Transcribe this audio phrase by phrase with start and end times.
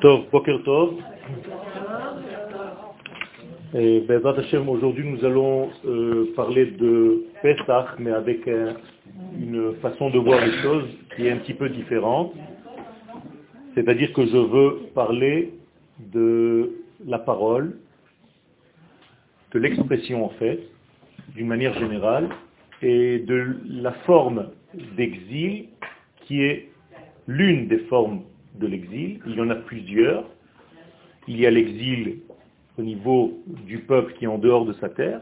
[0.00, 0.94] Tov, Boker Tov.
[3.74, 8.74] Et Hashem, aujourd'hui nous allons euh, parler de Pesach, mais avec un-
[9.38, 12.32] une façon de voir les choses qui est un petit peu différente.
[13.74, 15.52] C'est-à-dire que je veux parler
[16.12, 16.72] de
[17.06, 17.76] la parole,
[19.52, 20.58] de l'expression en fait,
[21.36, 22.28] d'une manière générale,
[22.82, 24.48] et de la forme
[24.96, 25.66] d'exil
[26.22, 26.68] qui est
[27.28, 28.22] l'une des formes
[28.54, 29.20] de l'exil.
[29.26, 30.24] Il y en a plusieurs.
[31.28, 32.18] Il y a l'exil
[32.78, 35.20] au niveau du peuple qui est en dehors de sa terre.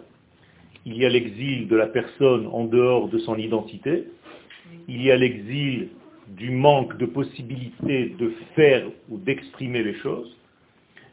[0.86, 4.04] Il y a l'exil de la personne en dehors de son identité.
[4.86, 5.88] Il y a l'exil
[6.28, 10.36] du manque de possibilité de faire ou d'exprimer les choses.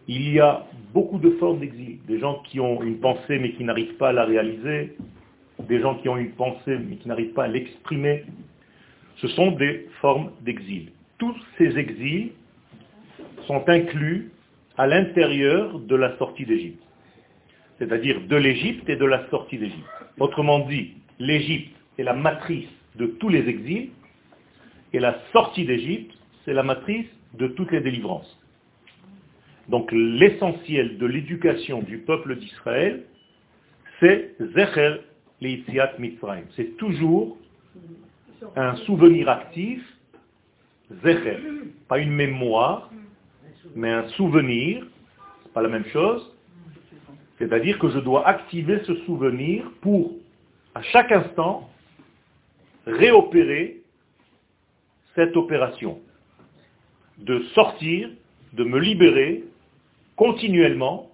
[0.08, 1.98] Il y a beaucoup de formes d'exil.
[2.08, 4.96] Des gens qui ont une pensée mais qui n'arrivent pas à la réaliser.
[5.68, 8.24] Des gens qui ont une pensée mais qui n'arrivent pas à l'exprimer.
[9.18, 10.92] Ce sont des formes d'exil.
[11.18, 12.32] Tous ces exils
[13.48, 14.32] sont inclus
[14.78, 16.84] à l'intérieur de la sortie d'Égypte.
[17.80, 19.86] C'est-à-dire de l'Égypte et de la sortie d'Égypte.
[20.20, 23.90] Autrement dit, l'Égypte est la matrice de tous les exils
[24.94, 26.14] et la sortie d'Égypte,
[26.44, 28.40] c'est la matrice de toutes les délivrances.
[29.68, 33.04] Donc l'essentiel de l'éducation du peuple d'Israël,
[34.00, 34.98] c'est Zecher
[35.42, 36.46] Leitziat Mitzrayim.
[36.56, 37.38] C'est toujours
[38.56, 39.82] un souvenir actif,
[41.04, 41.40] Zecher,
[41.88, 42.90] pas une mémoire,
[43.76, 44.86] mais un souvenir,
[45.44, 46.32] c'est pas la même chose.
[47.38, 50.14] C'est-à-dire que je dois activer ce souvenir pour,
[50.74, 51.70] à chaque instant,
[52.86, 53.82] réopérer
[55.16, 56.00] cette opération.
[57.18, 58.10] De sortir,
[58.54, 59.44] de me libérer
[60.16, 61.10] continuellement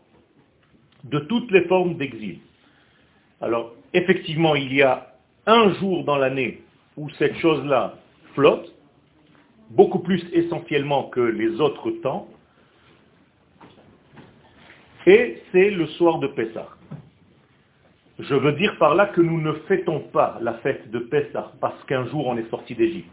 [1.04, 2.40] de toutes les formes d'exil.
[3.40, 5.14] Alors, effectivement, il y a
[5.46, 6.62] un jour dans l'année
[6.98, 7.98] où cette chose-là
[8.36, 8.71] flotte,
[9.76, 12.28] beaucoup plus essentiellement que les autres temps,
[15.08, 16.70] et c'est le soir de Pessah.
[18.20, 21.84] Je veux dire par là que nous ne fêtons pas la fête de Pessah parce
[21.86, 23.10] qu'un jour on est sorti d'Égypte.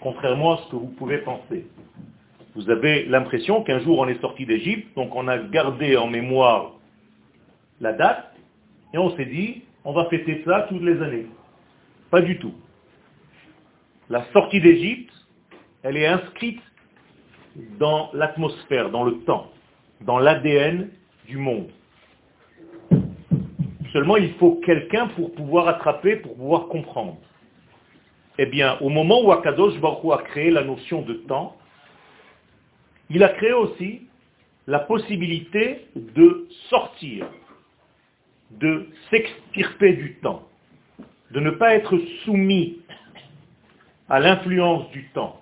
[0.00, 1.66] Contrairement à ce que vous pouvez penser.
[2.54, 6.74] Vous avez l'impression qu'un jour on est sorti d'Égypte, donc on a gardé en mémoire
[7.80, 8.32] la date,
[8.94, 11.26] et on s'est dit, on va fêter ça toutes les années.
[12.10, 12.54] Pas du tout.
[14.08, 15.12] La sortie d'Égypte,
[15.86, 16.60] elle est inscrite
[17.78, 19.52] dans l'atmosphère, dans le temps,
[20.00, 20.90] dans l'ADN
[21.28, 21.68] du monde.
[23.92, 27.18] Seulement, il faut quelqu'un pour pouvoir attraper, pour pouvoir comprendre.
[28.36, 31.56] Eh bien, au moment où Akadosh Baruch a créé la notion de temps,
[33.08, 34.02] il a créé aussi
[34.66, 37.28] la possibilité de sortir,
[38.50, 40.48] de s'extirper du temps,
[41.30, 42.78] de ne pas être soumis
[44.08, 45.40] à l'influence du temps.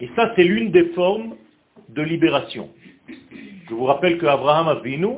[0.00, 1.36] Et ça, c'est l'une des formes
[1.88, 2.70] de libération.
[3.68, 5.16] Je vous rappelle qu'Abraham Avinu,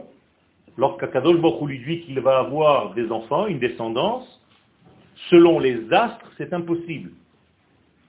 [0.76, 4.41] lorsqu'Akadosh Baruch Hu lui dit qu'il va avoir des enfants, une descendance,
[5.31, 7.12] selon les astres, c'est impossible.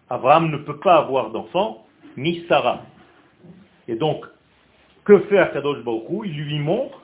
[0.10, 1.86] Abraham ne peut pas avoir d'enfants,
[2.18, 2.82] ni Sarah.
[3.88, 4.26] Et donc,
[5.04, 6.28] que fait Akadosh Baruch Hu?
[6.28, 7.02] Il lui montre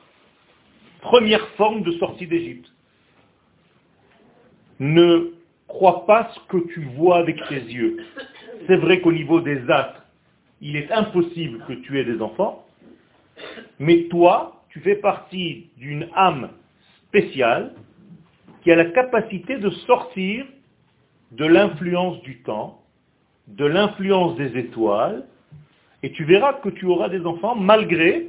[1.00, 2.70] première forme de sortie d'Égypte.
[4.78, 5.39] Ne
[5.70, 7.96] crois pas ce que tu vois avec tes yeux.
[8.66, 10.04] C'est vrai qu'au niveau des astres,
[10.60, 12.66] il est impossible que tu aies des enfants,
[13.78, 16.50] mais toi, tu fais partie d'une âme
[17.08, 17.72] spéciale
[18.62, 20.44] qui a la capacité de sortir
[21.32, 22.82] de l'influence du temps,
[23.46, 25.24] de l'influence des étoiles,
[26.02, 28.28] et tu verras que tu auras des enfants malgré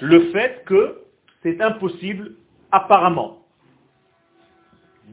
[0.00, 1.02] le fait que
[1.42, 2.32] c'est impossible
[2.72, 3.39] apparemment.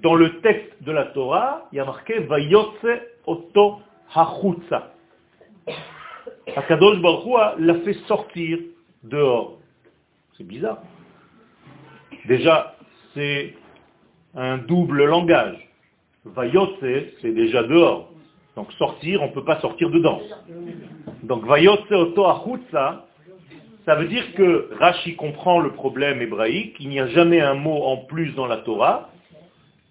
[0.02, 2.86] Dans le texte de la Torah, il y a marqué Vayotse
[3.26, 3.80] Oto
[4.14, 4.94] Hachutza.
[6.56, 8.60] Akadosh Baruch l'a fait sortir
[9.04, 9.58] dehors.
[10.38, 10.80] C'est bizarre.
[12.26, 12.76] Déjà,
[13.14, 13.56] c'est
[14.36, 15.68] un double langage.
[16.26, 16.80] Vayotse,
[17.22, 18.12] c'est déjà dehors.
[18.56, 20.22] Donc sortir, on ne peut pas sortir dedans.
[21.24, 23.08] Donc Vayotse Oto Hachutza,
[23.86, 27.84] ça veut dire que Rashi comprend le problème hébraïque, il n'y a jamais un mot
[27.84, 29.10] en plus dans la Torah,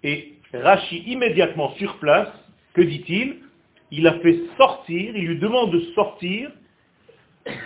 [0.03, 2.29] et Rashi immédiatement sur place,
[2.73, 3.37] que dit-il?
[3.91, 6.51] Il a fait sortir, il lui demande de sortir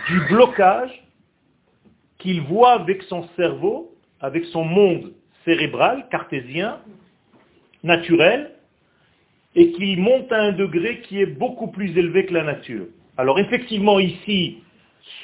[0.08, 1.02] du blocage
[2.18, 5.12] qu'il voit avec son cerveau, avec son monde
[5.44, 6.78] cérébral, cartésien,
[7.82, 8.52] naturel,
[9.54, 12.86] et qu'il monte à un degré qui est beaucoup plus élevé que la nature.
[13.16, 14.62] Alors effectivement ici,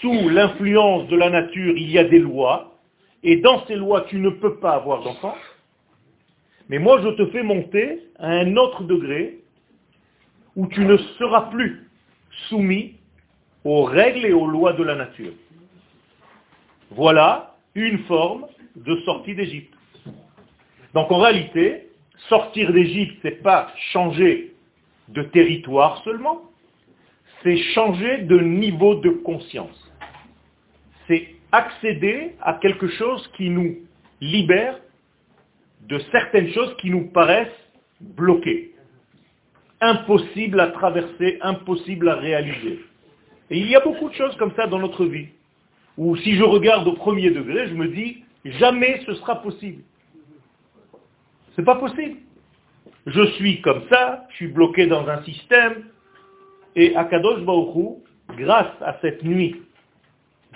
[0.01, 2.77] sous l'influence de la nature, il y a des lois,
[3.23, 5.35] et dans ces lois, tu ne peux pas avoir d'enfant.
[6.69, 9.39] Mais moi, je te fais monter à un autre degré
[10.57, 11.89] où tu ne seras plus
[12.49, 12.95] soumis
[13.65, 15.33] aux règles et aux lois de la nature.
[16.91, 19.75] Voilà une forme de sortie d'Égypte.
[20.95, 21.89] Donc en réalité,
[22.29, 24.55] sortir d'Égypte, ce n'est pas changer
[25.09, 26.43] de territoire seulement,
[27.43, 29.93] c'est changer de niveau de conscience.
[31.07, 33.77] C'est accéder à quelque chose qui nous
[34.21, 34.79] libère
[35.89, 37.49] de certaines choses qui nous paraissent
[38.01, 38.73] bloquées,
[39.81, 42.81] impossibles à traverser, impossibles à réaliser.
[43.51, 45.29] Et il y a beaucoup de choses comme ça dans notre vie,
[45.97, 49.83] où si je regarde au premier degré, je me dis, jamais ce sera possible.
[51.57, 52.19] C'est pas possible.
[53.07, 55.85] Je suis comme ça, je suis bloqué dans un système,
[56.77, 57.97] et Akadosh Baruch
[58.37, 59.57] grâce à cette nuit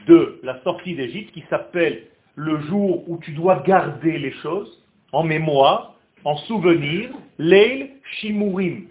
[0.07, 4.82] de la sortie d'Égypte, qui s'appelle le jour où tu dois garder les choses,
[5.13, 5.95] en mémoire,
[6.25, 8.89] en souvenir, Leil Shimurim,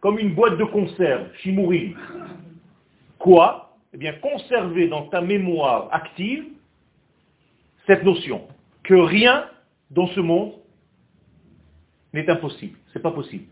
[0.00, 1.96] comme une boîte de conserve, Shimurim.
[3.18, 3.76] Quoi?
[3.92, 6.44] Eh bien, conserver dans ta mémoire active
[7.86, 8.42] cette notion
[8.84, 9.46] que rien
[9.90, 10.52] dans ce monde
[12.12, 12.78] n'est impossible.
[12.92, 13.44] C'est pas possible.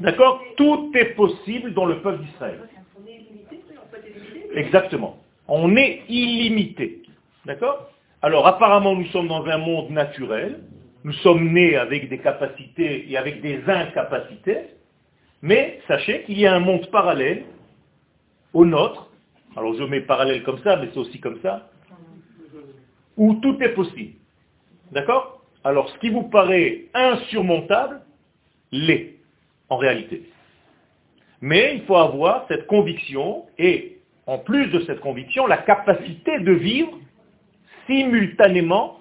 [0.00, 0.42] D'accord?
[0.56, 2.60] Tout est possible dans le peuple d'Israël.
[4.54, 5.18] Exactement.
[5.48, 7.02] On est illimité.
[7.44, 7.90] D'accord?
[8.22, 10.60] Alors apparemment nous sommes dans un monde naturel,
[11.04, 14.58] nous sommes nés avec des capacités et avec des incapacités,
[15.42, 17.44] mais sachez qu'il y a un monde parallèle
[18.52, 19.10] au nôtre,
[19.56, 21.70] alors je mets parallèle comme ça, mais c'est aussi comme ça,
[23.16, 24.14] où tout est possible.
[24.92, 25.44] D'accord?
[25.64, 28.00] Alors ce qui vous paraît insurmontable,
[28.72, 29.16] l'est
[29.68, 30.22] en réalité.
[31.40, 36.52] Mais il faut avoir cette conviction et, en plus de cette conviction, la capacité de
[36.52, 36.98] vivre
[37.86, 38.97] simultanément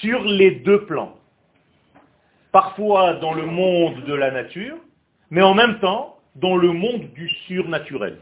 [0.00, 1.16] sur les deux plans.
[2.52, 4.76] Parfois dans le monde de la nature,
[5.30, 8.18] mais en même temps dans le monde du surnaturel.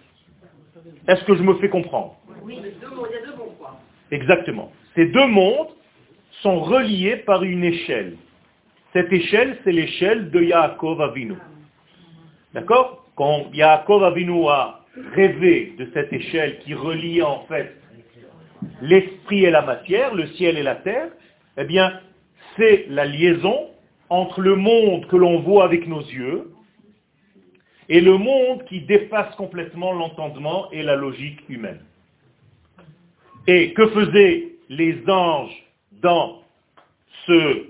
[1.09, 2.17] Est-ce que je me fais comprendre?
[2.43, 3.79] Oui, il y a deux mondes, quoi.
[4.11, 4.73] Exactement.
[4.95, 5.69] Ces deux mondes
[6.43, 8.17] sont reliés par une échelle.
[8.93, 11.35] Cette échelle, c'est l'échelle de Yaakov Avinu.
[12.55, 13.07] D'accord?
[13.17, 14.81] Quand Yaakov Avinu a
[15.15, 17.77] rêvé de cette échelle qui relie en fait
[18.83, 21.09] l'esprit et la matière, le ciel et la terre,
[21.61, 22.01] eh bien,
[22.57, 23.69] c'est la liaison
[24.09, 26.51] entre le monde que l'on voit avec nos yeux
[27.91, 31.81] et le monde qui dépasse complètement l'entendement et la logique humaine.
[33.47, 35.67] Et que faisaient les anges
[36.01, 36.43] dans
[37.27, 37.67] ce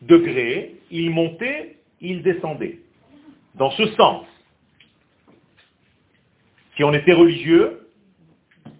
[0.00, 0.76] degré?
[0.90, 2.78] Ils montaient, ils descendaient.
[3.56, 4.24] Dans ce sens,
[6.76, 7.88] si on était religieux,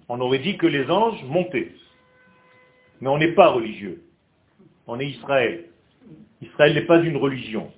[0.08, 1.72] on aurait dit que les anges montaient.
[3.02, 4.02] Mais on n'est pas religieux.
[4.88, 5.66] On est Israël.
[6.40, 7.70] Israël n'est pas une religion.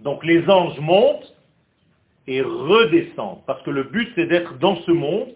[0.00, 1.34] Donc les anges montent
[2.26, 3.42] et redescendent.
[3.46, 5.28] Parce que le but c'est d'être dans ce monde,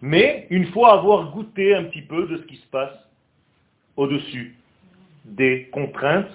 [0.00, 2.96] mais une fois avoir goûté un petit peu de ce qui se passe
[3.96, 4.54] au-dessus
[5.24, 6.30] des contraintes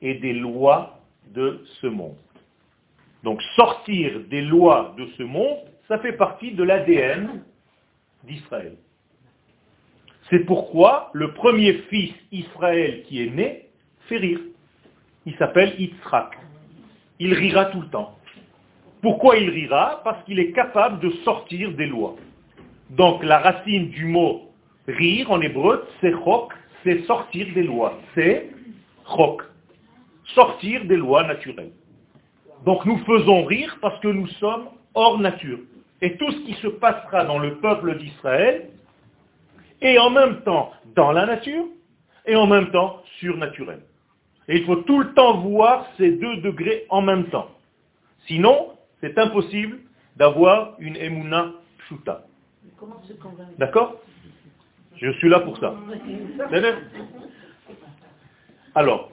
[0.00, 1.00] et des lois
[1.34, 2.16] de ce monde.
[3.24, 5.58] Donc sortir des lois de ce monde,
[5.88, 7.42] ça fait partie de l'ADN
[8.24, 8.76] d'Israël.
[10.30, 13.66] C'est pourquoi le premier fils Israël qui est né
[14.08, 14.38] fait rire.
[15.26, 16.38] Il s'appelle Yitzhak.
[17.18, 18.16] Il rira tout le temps.
[19.02, 20.00] Pourquoi il rira?
[20.04, 22.14] Parce qu'il est capable de sortir des lois.
[22.90, 24.42] Donc la racine du mot
[24.86, 26.52] rire en hébreu, c'est chok,
[26.84, 27.98] c'est sortir des lois.
[28.14, 28.50] C'est
[29.16, 29.42] chok.
[30.34, 31.72] Sortir des lois naturelles.
[32.64, 35.58] Donc nous faisons rire parce que nous sommes hors nature.
[36.02, 38.70] Et tout ce qui se passera dans le peuple d'Israël
[39.80, 41.64] est en même temps dans la nature
[42.26, 43.80] et en même temps surnaturel.
[44.48, 47.48] Et il faut tout le temps voir ces deux degrés en même temps.
[48.26, 48.70] Sinon,
[49.00, 49.78] c'est impossible
[50.16, 52.24] d'avoir une emuna pshuta.
[53.58, 53.96] D'accord?
[54.96, 55.74] Je suis là pour ça.
[58.74, 59.12] Alors,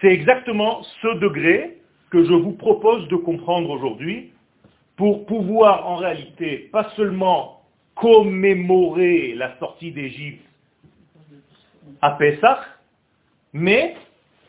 [0.00, 1.78] c'est exactement ce degré
[2.10, 4.32] que je vous propose de comprendre aujourd'hui
[4.96, 7.55] pour pouvoir en réalité pas seulement
[7.96, 10.44] commémorer la sortie d'Égypte
[12.00, 12.64] à Pessah,
[13.52, 13.96] mais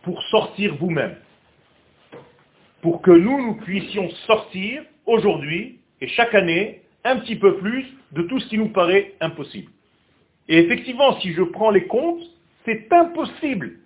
[0.03, 1.15] pour sortir vous-même.
[2.81, 8.21] Pour que nous, nous puissions sortir aujourd'hui et chaque année un petit peu plus de
[8.23, 9.71] tout ce qui nous paraît impossible.
[10.47, 12.23] Et effectivement, si je prends les comptes,
[12.65, 13.79] c'est impossible.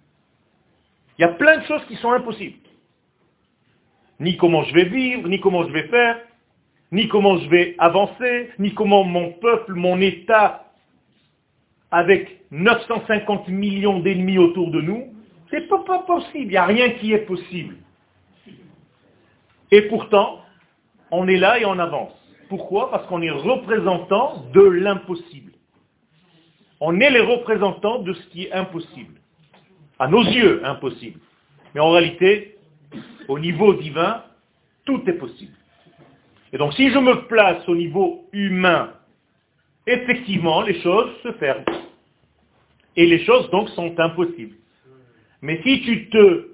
[1.17, 2.57] Il y a plein de choses qui sont impossibles
[4.21, 6.21] ni comment je vais vivre, ni comment je vais faire,
[6.91, 10.65] ni comment je vais avancer, ni comment mon peuple, mon État,
[11.89, 15.13] avec 950 millions d'ennemis autour de nous,
[15.49, 17.75] c'est pas, pas possible, il n'y a rien qui est possible.
[19.71, 20.41] Et pourtant,
[21.11, 22.13] on est là et on avance.
[22.49, 22.91] Pourquoi?
[22.91, 25.53] Parce qu'on est représentant de l'impossible.
[26.81, 29.15] On est les représentants de ce qui est impossible.
[29.99, 31.19] À nos yeux, impossible.
[31.73, 32.57] Mais en réalité,
[33.27, 34.23] au niveau divin,
[34.85, 35.53] tout est possible.
[36.53, 38.93] Et donc si je me place au niveau humain,
[39.87, 41.65] effectivement, les choses se ferment.
[42.95, 44.55] Et les choses donc sont impossibles.
[45.41, 46.47] Mais si tu te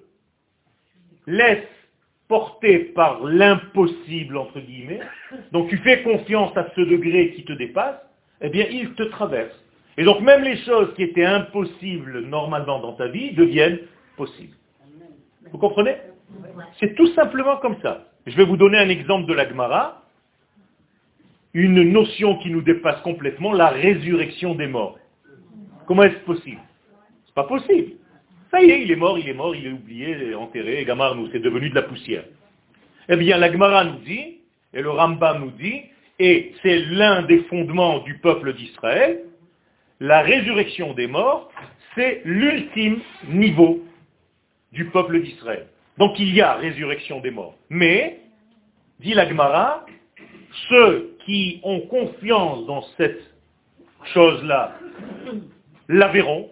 [1.26, 1.68] laisses
[2.28, 5.00] porter par l'impossible, entre guillemets,
[5.52, 8.00] donc tu fais confiance à ce degré qui te dépasse,
[8.42, 9.56] eh bien il te traverse.
[9.98, 13.80] Et donc même les choses qui étaient impossibles normalement dans ta vie deviennent
[14.16, 14.56] possibles.
[15.52, 15.96] Vous comprenez?
[16.80, 18.06] C'est tout simplement comme ça.
[18.28, 20.04] Je vais vous donner un exemple de l'Agmara,
[21.54, 25.00] une notion qui nous dépasse complètement, la résurrection des morts.
[25.86, 26.60] Comment est-ce possible?
[27.26, 27.94] C'est pas possible.
[28.52, 31.30] Ça y est, il est mort, il est mort, il est oublié, enterré, Gamar nous,
[31.32, 32.26] c'est devenu de la poussière.
[33.08, 34.40] Eh bien, l'Agmara nous dit,
[34.74, 35.84] et le Rambam nous dit,
[36.20, 39.22] et c'est l'un des fondements du peuple d'Israël,
[40.02, 41.50] la résurrection des morts,
[41.96, 43.86] c'est l'ultime niveau
[44.74, 45.68] du peuple d'Israël.
[45.98, 47.56] Donc il y a résurrection des morts.
[47.70, 48.20] Mais,
[49.00, 49.86] dit l'Agmara,
[50.70, 53.22] ceux qui ont confiance dans cette
[54.14, 54.76] chose-là
[55.90, 56.50] la verront.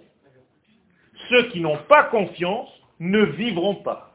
[1.30, 4.12] Ceux qui n'ont pas confiance ne vivront pas.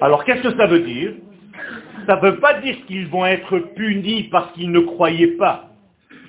[0.00, 1.14] Alors qu'est-ce que ça veut dire?
[2.06, 5.70] Ça ne veut pas dire qu'ils vont être punis parce qu'ils ne croyaient pas.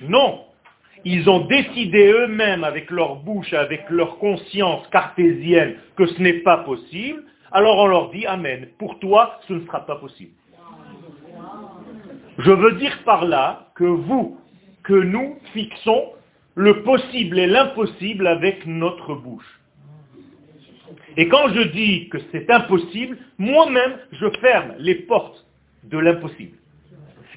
[0.02, 0.44] Non.
[1.04, 6.58] Ils ont décidé eux-mêmes avec leur bouche, avec leur conscience cartésienne que ce n'est pas
[6.58, 7.22] possible.
[7.52, 8.68] Alors on leur dit Amen.
[8.78, 10.32] Pour toi, ce ne sera pas possible.
[12.38, 14.38] Je veux dire par là que vous,
[14.82, 16.12] que nous fixons
[16.54, 19.60] le possible et l'impossible avec notre bouche.
[21.16, 25.44] Et quand je dis que c'est impossible, moi-même, je ferme les portes
[25.84, 26.56] de l'impossible.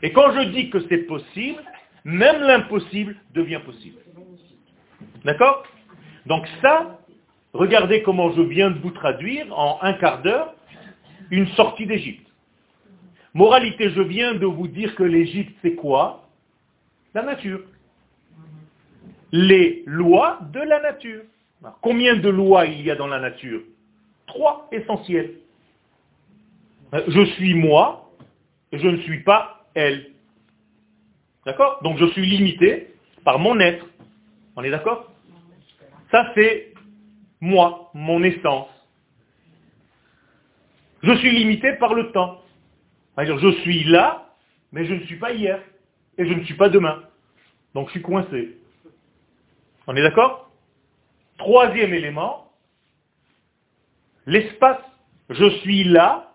[0.02, 1.62] Et quand je dis que c'est possible,
[2.08, 3.98] même l'impossible devient possible.
[5.26, 5.64] D'accord?
[6.26, 7.00] Donc ça,
[7.52, 10.56] regardez comment je viens de vous traduire en un quart d'heure
[11.32, 12.26] une sortie d'Égypte.
[13.34, 16.30] Moralité, je viens de vous dire que l'Égypte, c'est quoi?
[17.14, 17.60] La nature.
[19.34, 21.24] Les lois de la nature.
[21.82, 23.62] combien de lois il y a dans la nature?
[24.28, 25.34] Trois essentielles.
[26.94, 28.10] Euh, je suis moi,
[28.72, 30.17] et je ne suis pas elle.
[31.48, 31.82] D'accord?
[31.82, 33.86] Donc je suis limité par mon être.
[34.58, 35.10] On est d'accord?
[36.12, 36.74] Ça c'est
[37.40, 38.68] moi, mon essence.
[41.04, 42.42] Je suis limité par le temps.
[43.16, 44.34] C'est-à-dire, je suis là,
[44.74, 45.64] mais je ne suis pas hier,
[46.18, 47.04] et je ne suis pas demain.
[47.74, 48.58] Donc je suis coincé.
[49.88, 50.52] On est d'accord?
[51.38, 52.52] Troisième élément,
[54.26, 54.82] l'espace.
[55.30, 56.34] Je suis là,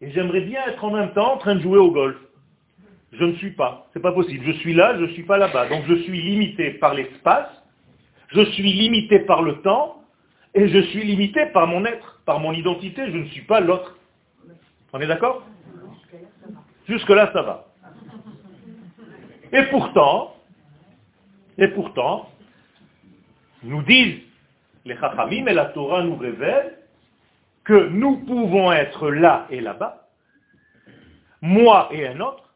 [0.00, 2.16] et j'aimerais bien être en même temps en train de jouer au golf.
[3.12, 3.86] Je ne suis pas.
[3.92, 4.44] C'est pas possible.
[4.46, 5.68] Je suis là, je ne suis pas là-bas.
[5.68, 7.48] Donc je suis limité par l'espace,
[8.28, 10.02] je suis limité par le temps,
[10.54, 13.10] et je suis limité par mon être, par mon identité.
[13.10, 13.96] Je ne suis pas l'autre.
[14.92, 15.46] On est d'accord?
[16.88, 17.66] Jusque-là, ça va.
[19.52, 20.34] Et pourtant,
[21.58, 22.30] et pourtant,
[23.62, 24.20] nous disent
[24.84, 26.78] les Chachamim et la Torah nous révèle
[27.64, 30.08] que nous pouvons être là et là-bas,
[31.40, 32.51] moi et un autre,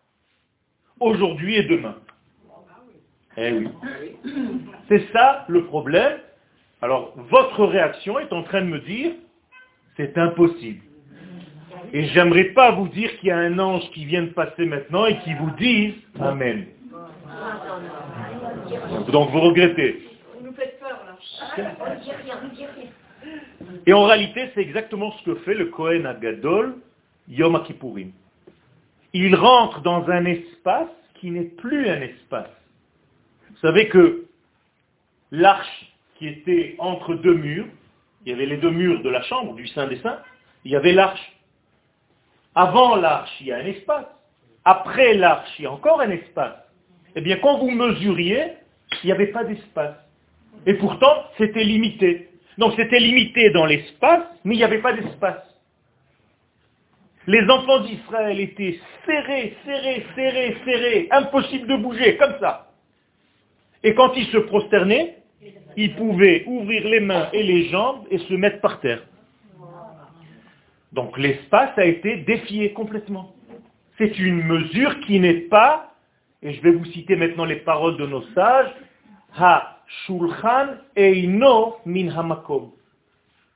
[1.00, 1.96] aujourd'hui et demain.
[3.36, 3.68] Eh oui.
[4.88, 6.18] C'est ça le problème.
[6.82, 9.12] Alors, votre réaction est en train de me dire,
[9.96, 10.80] c'est impossible.
[11.92, 15.06] Et j'aimerais pas vous dire qu'il y a un ange qui vient de passer maintenant
[15.06, 16.66] et qui vous dise Amen.
[19.12, 20.02] Donc vous regrettez.
[23.86, 26.76] Et en réalité, c'est exactement ce que fait le Kohen Agadol
[27.28, 28.12] Yom Kippourim.
[29.18, 32.50] Il rentre dans un espace qui n'est plus un espace.
[33.48, 34.26] Vous savez que
[35.30, 37.64] l'arche qui était entre deux murs,
[38.26, 40.20] il y avait les deux murs de la chambre, du Saint des Saints,
[40.66, 41.32] il y avait l'arche.
[42.54, 44.04] Avant l'arche, il y a un espace.
[44.66, 46.58] Après l'arche, il y a encore un espace.
[47.14, 48.52] Eh bien, quand vous mesuriez,
[49.02, 49.96] il n'y avait pas d'espace.
[50.66, 52.28] Et pourtant, c'était limité.
[52.58, 55.55] Donc c'était limité dans l'espace, mais il n'y avait pas d'espace.
[57.26, 62.70] Les enfants d'Israël étaient serrés, serrés, serrés, serrés, impossible de bouger, comme ça.
[63.82, 65.18] Et quand ils se prosternaient,
[65.76, 69.02] ils pouvaient ouvrir les mains et les jambes et se mettre par terre.
[70.92, 73.34] Donc l'espace a été défié complètement.
[73.98, 75.94] C'est une mesure qui n'est pas,
[76.42, 78.72] et je vais vous citer maintenant les paroles de nos sages,
[79.38, 82.70] ha shulchan eino min hamakom.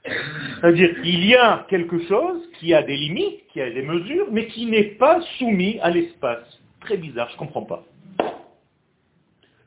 [0.04, 4.47] C'est-à-dire, il y a quelque chose qui a des limites, qui a des mesures, mais
[4.47, 6.61] qui n'est pas soumis à l'espace.
[6.80, 7.85] Très bizarre, je ne comprends pas.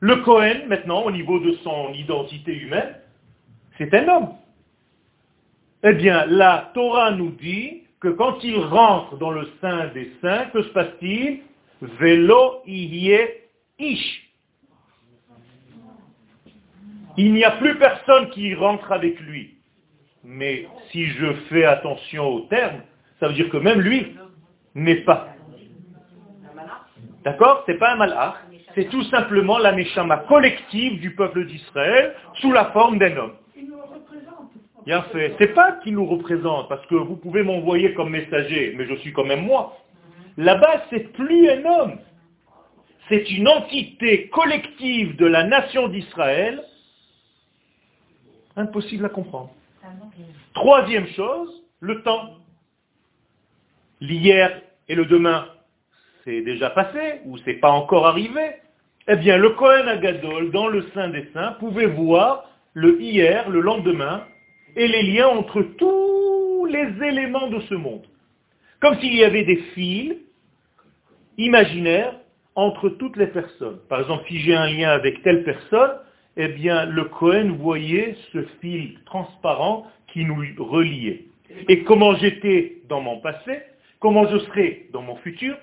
[0.00, 2.96] Le Cohen, maintenant, au niveau de son identité humaine,
[3.78, 4.28] c'est un homme.
[5.82, 10.46] Eh bien, la Torah nous dit que quand il rentre dans le sein des saints,
[10.52, 11.40] que se passe-t-il?
[11.80, 14.30] Velo ish.
[17.16, 19.54] Il n'y a plus personne qui rentre avec lui.
[20.24, 22.80] Mais si je fais attention au terme,
[23.20, 24.16] ça veut dire que même lui
[24.74, 25.28] n'est pas.
[27.24, 27.62] D'accord?
[27.66, 28.34] C'est pas un malach,
[28.74, 33.34] c'est tout simplement la neshama collective du peuple d'Israël sous la forme d'un homme.
[34.84, 35.34] Bien fait.
[35.38, 39.12] C'est pas qui nous représente, parce que vous pouvez m'envoyer comme messager, mais je suis
[39.12, 39.78] quand même moi.
[40.36, 41.98] Là-bas, c'est plus un homme.
[43.08, 46.62] C'est une entité collective de la nation d'Israël.
[48.56, 49.50] Impossible à comprendre.
[50.54, 52.36] Troisième chose, le temps.
[54.00, 55.46] L'hier et le demain,
[56.24, 58.56] c'est déjà passé ou c'est pas encore arrivé?
[59.06, 63.60] Eh bien, le Kohen Agadol, dans le Saint des Saints, pouvait voir le hier, le
[63.60, 64.24] lendemain,
[64.76, 68.06] et les liens entre tous les éléments de ce monde.
[68.80, 70.16] Comme s'il y avait des fils
[71.38, 72.14] imaginaires
[72.54, 73.78] entre toutes les personnes.
[73.88, 75.92] Par exemple, si j'ai un lien avec telle personne,
[76.36, 81.24] eh bien, le Cohen voyait ce fil transparent qui nous reliait.
[81.68, 83.60] Et comment j'étais dans mon passé,
[84.00, 85.56] comment je serai dans mon futur,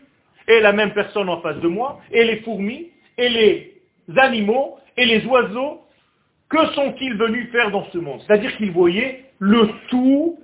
[0.48, 3.74] et la même personne en face de moi, et les fourmis, et les
[4.18, 5.82] animaux, et les oiseaux,
[6.50, 8.22] que sont-ils venus faire dans ce monde?
[8.26, 10.40] C'est-à-dire qu'ils voyaient le tout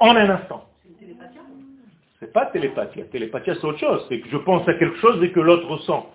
[0.00, 0.68] en un instant.
[2.18, 3.04] C'est pas télépathie.
[3.10, 4.04] Télépathie, c'est autre chose.
[4.08, 6.12] C'est que je pense à quelque chose et que l'autre ressent.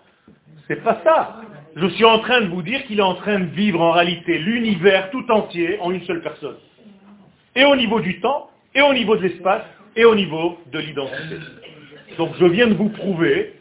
[0.67, 1.41] C'est pas ça.
[1.75, 4.37] Je suis en train de vous dire qu'il est en train de vivre en réalité
[4.37, 6.57] l'univers tout entier en une seule personne.
[7.55, 9.63] Et au niveau du temps, et au niveau de l'espace,
[9.95, 11.37] et au niveau de l'identité.
[12.17, 13.53] Donc je viens de vous prouver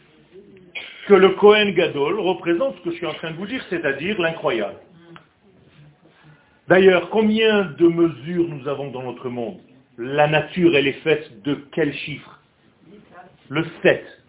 [1.07, 4.19] que le Kohen Gadol représente ce que je suis en train de vous dire, c'est-à-dire
[4.19, 4.77] l'incroyable.
[6.67, 9.59] D'ailleurs, combien de mesures nous avons dans notre monde?
[9.97, 12.39] La nature, elle est faite de quel chiffre
[13.49, 14.20] Le 7.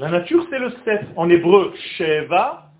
[0.00, 1.08] La nature, c'est le 7.
[1.16, 2.70] En hébreu, Sheva.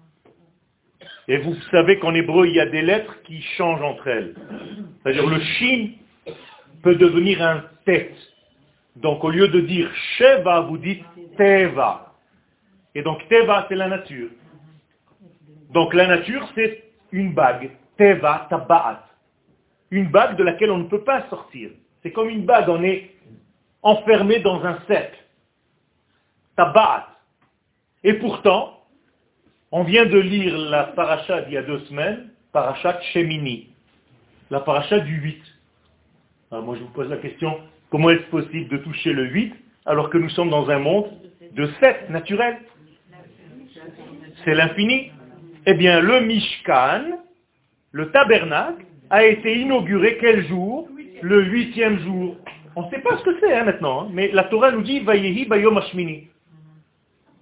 [1.29, 4.35] Et vous savez qu'en hébreu, il y a des lettres qui changent entre elles.
[5.03, 5.91] C'est-à-dire le Shin
[6.83, 8.17] peut devenir un tête.
[8.97, 11.05] Donc au lieu de dire Sheva, vous dites
[11.37, 12.15] Teva.
[12.95, 14.31] Et donc Teva, c'est la nature.
[15.75, 17.71] Donc la nature, c'est une bague.
[17.99, 19.05] Teva, tabaat.
[19.91, 21.69] Une bague de laquelle on ne peut pas sortir.
[22.03, 23.11] C'est comme une bague, on est
[23.83, 25.20] enfermé dans un cercle.
[26.61, 27.07] Tabaat.
[28.05, 28.85] Et pourtant,
[29.73, 33.69] on vient de lire la paracha d'il y a deux semaines, paracha Shemini,
[34.51, 35.43] la paracha du 8.
[36.53, 37.59] Alors moi je vous pose la question,
[37.91, 39.55] comment est-ce possible de toucher le 8
[39.87, 41.11] alors que nous sommes dans un monde
[41.53, 42.59] de 7 naturel
[44.45, 45.11] c'est l'infini.
[45.67, 47.19] Eh bien, le Mishkan,
[47.93, 50.89] le tabernacle, a été inauguré quel jour?
[51.23, 52.37] Le huitième jour.
[52.77, 55.01] On ne sait pas ce que c'est hein, maintenant, hein, mais la Torah nous dit
[55.01, 56.30] Vayehi Bayom Hashmini.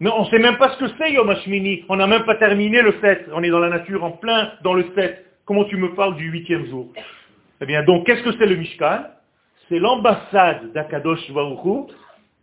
[0.01, 1.85] Mais on ne sait même pas ce que c'est Yom Hashmini.
[1.89, 3.31] On n'a même pas terminé le 7.
[3.33, 5.27] On est dans la nature, en plein dans le 7.
[5.45, 6.89] Comment tu me parles du huitième jour?
[7.61, 9.05] Eh bien, donc, qu'est-ce que c'est le Mishkan?
[9.69, 11.93] C'est l'ambassade d'Akadosh Varuchu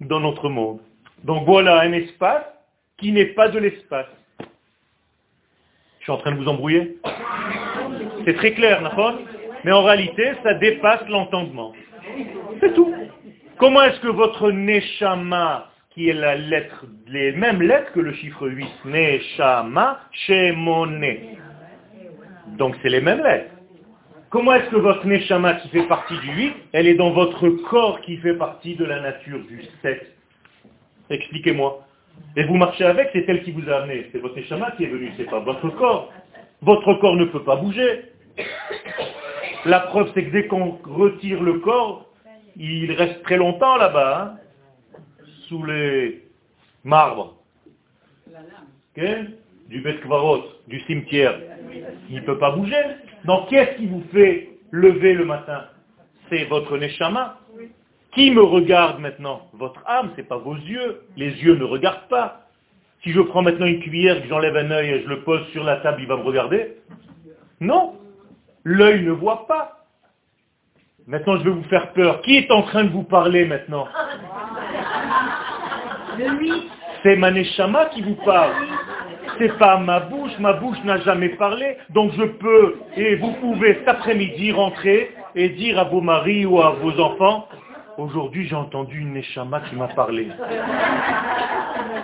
[0.01, 0.79] dans notre monde.
[1.23, 2.43] Donc voilà un espace
[2.97, 4.07] qui n'est pas de l'espace.
[5.99, 6.97] Je suis en train de vous embrouiller
[8.25, 9.15] C'est très clair, d'accord
[9.63, 11.73] Mais en réalité, ça dépasse l'entendement.
[12.59, 12.93] C'est tout.
[13.57, 18.49] Comment est-ce que votre Neshama, qui est la lettre, les mêmes lettres que le chiffre
[18.49, 21.05] 8, Neshama, Shemone.
[22.57, 23.51] Donc c'est les mêmes lettres.
[24.29, 28.01] Comment est-ce que votre Neshama qui fait partie du 8, elle est dans votre corps
[28.01, 30.05] qui fait partie de la nature du 7
[31.09, 31.87] Expliquez-moi.
[32.35, 34.09] Et vous marchez avec, c'est elle qui vous a amené.
[34.11, 36.11] C'est votre Neshama qui est venu, c'est pas votre corps.
[36.61, 38.01] Votre corps ne peut pas bouger.
[39.63, 42.09] La preuve, c'est que dès qu'on retire le corps,
[42.57, 44.44] il reste très longtemps là-bas, hein,
[45.47, 46.23] sous les
[46.83, 47.35] marbres.
[48.95, 49.99] du Bet
[50.67, 51.39] du cimetière.
[52.09, 52.81] Il ne peut pas bouger.
[53.25, 55.65] Donc qu'est-ce qui vous fait lever le matin?
[56.29, 57.39] C'est votre Neshama?
[58.13, 59.49] Qui me regarde maintenant?
[59.53, 61.01] Votre âme, ce n'est pas vos yeux.
[61.17, 62.47] Les yeux ne regardent pas.
[63.03, 65.63] Si je prends maintenant une cuillère, que j'enlève un œil et je le pose sur
[65.63, 66.77] la table, il va me regarder?
[67.59, 67.95] Non.
[68.63, 69.85] L'œil ne voit pas.
[71.07, 72.21] Maintenant, je vais vous faire peur.
[72.21, 73.87] Qui est en train de vous parler maintenant?
[77.03, 78.51] C'est Maneshama qui vous parle.
[79.37, 83.75] c'est pas ma bouche, ma bouche n'a jamais parlé, donc je peux, et vous pouvez
[83.75, 87.47] cet après-midi rentrer et dire à vos maris ou à vos enfants,
[87.97, 90.27] aujourd'hui j'ai entendu une Neshama qui m'a parlé.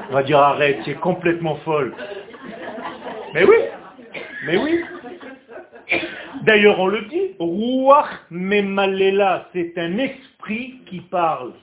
[0.10, 1.94] On va dire arrête, c'est complètement folle.
[3.34, 3.58] Mais oui,
[4.46, 4.82] mais oui.
[6.44, 11.54] D'ailleurs on le dit, Ruach Memalela, c'est un esprit qui parle.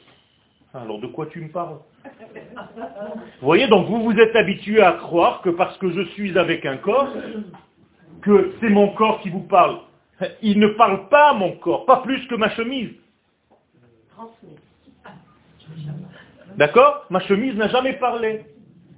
[0.74, 1.78] Alors de quoi tu me parles?
[2.04, 6.66] Vous voyez, donc vous vous êtes habitué à croire que parce que je suis avec
[6.66, 7.08] un corps,
[8.22, 9.78] que c'est mon corps qui vous parle.
[10.42, 12.90] Il ne parle pas mon corps, pas plus que ma chemise.
[16.56, 17.06] D'accord?
[17.10, 18.44] Ma chemise n'a jamais parlé.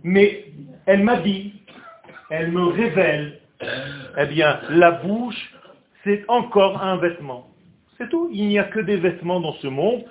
[0.03, 0.47] Mais
[0.87, 1.53] elle m'a dit,
[2.31, 3.39] elle me révèle,
[4.17, 5.53] eh bien, la bouche,
[6.05, 7.49] c'est encore un vêtement.
[7.99, 8.31] C'est tout.
[8.33, 10.05] Il n'y a que des vêtements dans ce monde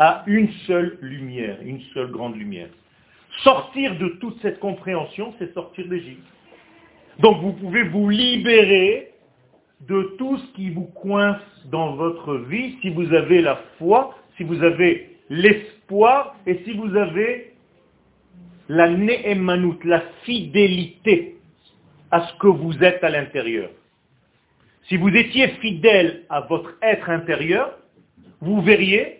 [0.00, 2.70] à une seule lumière, une seule grande lumière.
[3.44, 6.26] Sortir de toute cette compréhension, c'est sortir d'Égypte.
[7.18, 9.12] Donc vous pouvez vous libérer
[9.86, 14.42] de tout ce qui vous coince dans votre vie si vous avez la foi, si
[14.42, 17.52] vous avez l'espoir et si vous avez
[18.70, 21.36] la ne'emanout, la fidélité
[22.10, 23.68] à ce que vous êtes à l'intérieur.
[24.88, 27.76] Si vous étiez fidèle à votre être intérieur,
[28.40, 29.19] vous verriez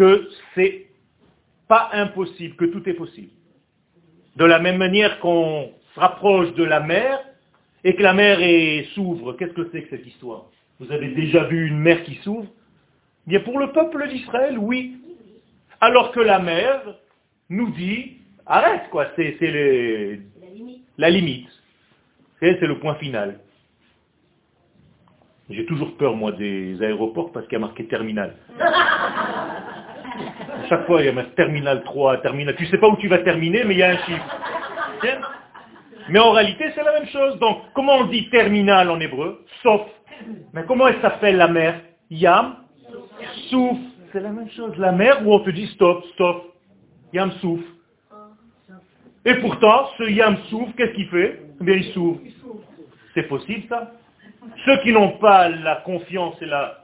[0.00, 0.86] que c'est
[1.68, 3.28] pas impossible, que tout est possible.
[4.36, 7.20] De la même manière qu'on se rapproche de la mer
[7.84, 8.38] et que la mer
[8.94, 10.46] s'ouvre, qu'est-ce que c'est que cette histoire?
[10.78, 12.48] Vous avez déjà vu une mer qui s'ouvre?
[13.26, 14.96] Bien pour le peuple d'Israël, oui.
[15.82, 16.80] Alors que la mer
[17.50, 19.36] nous dit, arrête quoi, c'est
[20.96, 21.50] la limite.
[22.40, 23.38] C'est le point final.
[25.50, 28.34] J'ai toujours peur, moi, des aéroports parce qu'il y a marqué terminal.
[30.68, 32.54] Chaque fois, il y a terminal 3, terminal.
[32.56, 34.24] Tu sais pas où tu vas terminer, mais il y a un chiffre.
[36.08, 37.38] Mais en réalité, c'est la même chose.
[37.38, 39.44] Donc, comment on dit terminal en hébreu?
[39.62, 39.82] Sauf.
[40.52, 41.80] Mais comment elle s'appelle la mer?
[42.10, 42.56] Yam
[43.48, 43.78] Souf.
[44.12, 44.76] C'est la même chose.
[44.76, 46.54] La mer où on te dit stop, stop.
[47.12, 47.60] Yam Souf.
[49.24, 51.40] Et pourtant, ce Yam Souf, qu'est-ce qu'il fait?
[51.60, 52.20] Eh bien, il s'ouvre.
[53.14, 53.92] C'est possible ça?
[54.64, 56.79] Ceux qui n'ont pas la confiance et la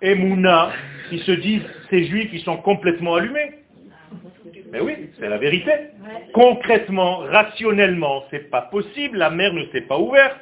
[0.00, 0.72] Emouna,
[1.08, 3.62] qui se disent, ces juifs, qui sont complètement allumés.
[4.72, 5.70] Mais oui, c'est la vérité.
[6.32, 10.36] Concrètement, rationnellement, c'est pas possible, la mer ne s'est pas ouverte.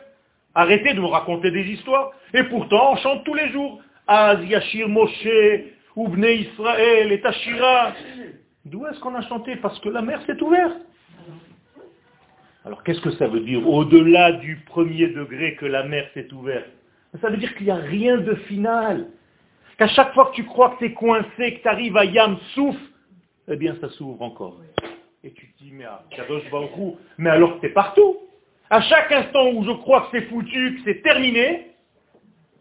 [0.54, 2.12] Arrêtez de nous raconter des histoires.
[2.34, 3.80] Et pourtant, on chante tous les jours.
[4.06, 5.28] Az Yashir Moshe,
[5.96, 7.92] Oubne Israël, et Tashira.
[8.64, 10.76] D'où est-ce qu'on a chanté Parce que la mer s'est ouverte.
[12.64, 16.68] Alors qu'est-ce que ça veut dire Au-delà du premier degré que la mer s'est ouverte,
[17.20, 19.08] ça veut dire qu'il n'y a rien de final.
[19.78, 22.36] Qu'à chaque fois que tu crois que tu es coincé, que tu arrives à Yam
[22.54, 22.76] Souf,
[23.48, 24.60] eh bien ça s'ouvre encore.
[25.24, 26.02] Et tu te dis, mais, à
[27.18, 28.16] mais alors que tu es partout.
[28.70, 31.72] À chaque instant où je crois que c'est foutu, que c'est terminé,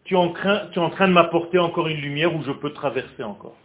[0.04, 3.56] tu es en train de m'apporter encore une lumière où je peux traverser encore.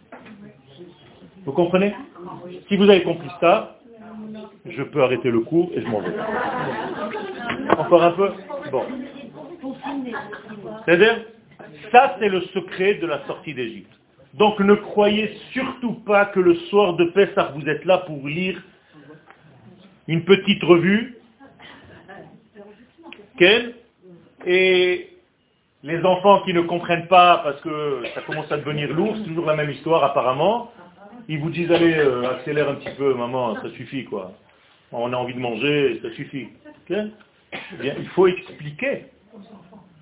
[1.46, 1.96] Vous comprenez?
[2.68, 3.80] Si vous avez compris ça,
[4.66, 6.14] je peux arrêter le cours et je m'en vais.
[7.78, 8.32] Encore un peu?
[8.72, 8.84] Bon.
[10.86, 11.26] C'est-à-dire,
[11.92, 13.92] ça c'est le secret de la sortie d'Égypte.
[14.34, 18.62] Donc ne croyez surtout pas que le soir de Pessah, vous êtes là pour lire
[20.08, 21.16] une petite revue.
[24.46, 25.10] Et
[25.84, 29.46] les enfants qui ne comprennent pas parce que ça commence à devenir lourd, c'est toujours
[29.46, 30.72] la même histoire apparemment,
[31.28, 34.34] ils vous disent allez, euh, accélère un petit peu, maman, ça suffit quoi.
[34.92, 36.48] On a envie de manger, ça suffit.
[36.90, 37.12] Eh
[37.82, 39.06] il faut expliquer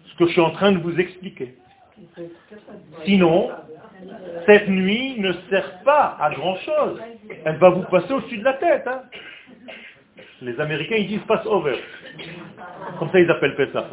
[0.06, 1.56] ce que je suis en train de vous expliquer.
[3.06, 3.50] Sinon,
[4.46, 7.00] cette nuit ne sert pas à grand-chose.
[7.46, 8.88] Elle va vous passer au-dessus de la tête.
[8.88, 9.04] Hein.
[10.42, 11.76] Les Américains, ils disent pass over.
[13.00, 13.90] Comme ça, ils appellent ça.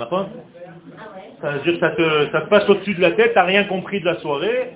[1.40, 3.64] Ça veut dire ça te, ça te passe au-dessus de la tête, tu n'as rien
[3.64, 4.72] compris de la soirée.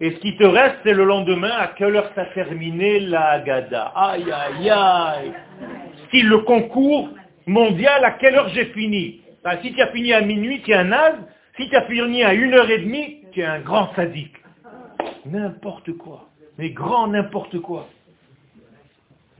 [0.00, 3.92] Et ce qui te reste, c'est le lendemain, à quelle heure t'as terminé la Gada.
[3.94, 5.32] Aïe, aïe, aïe.
[6.10, 7.08] Si le concours
[7.46, 9.21] mondial, à quelle heure j'ai fini?
[9.62, 11.18] Si tu as fini à minuit, tu es un naze.
[11.56, 14.36] Si tu as fini à une heure et demie, tu es un grand sadique.
[15.26, 16.28] N'importe quoi.
[16.58, 17.88] Mais grand n'importe quoi.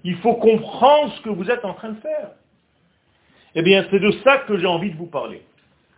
[0.04, 2.30] Il faut comprendre ce que vous êtes en train de faire.
[3.54, 5.42] Eh bien, c'est de ça que j'ai envie de vous parler.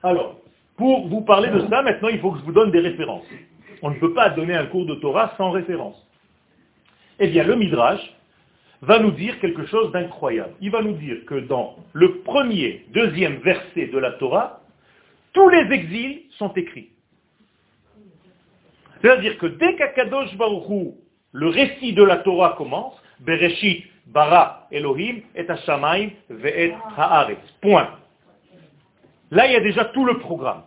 [0.02, 0.36] Alors,
[0.76, 3.24] pour vous parler de ça, maintenant, il faut que je vous donne des références.
[3.82, 5.96] On ne peut pas donner un cours de Torah sans référence.
[7.18, 8.00] Eh bien, le Midrash
[8.82, 10.54] va nous dire quelque chose d'incroyable.
[10.60, 14.60] Il va nous dire que dans le premier, deuxième verset de la Torah,
[15.32, 16.90] tous les exils sont écrits.
[19.00, 20.96] C'est-à-dire que dès qu'Akadosh Baruchou,
[21.32, 27.38] le récit de la Torah commence, Bereshit bara Elohim et Hashamayim ve'et haaretz.
[27.60, 27.90] Point.
[29.30, 30.62] Là, il y a déjà tout le programme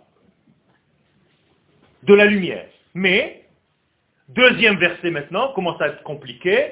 [2.04, 2.68] de la lumière.
[2.94, 3.46] Mais,
[4.30, 6.72] deuxième verset maintenant, commence à être compliqué.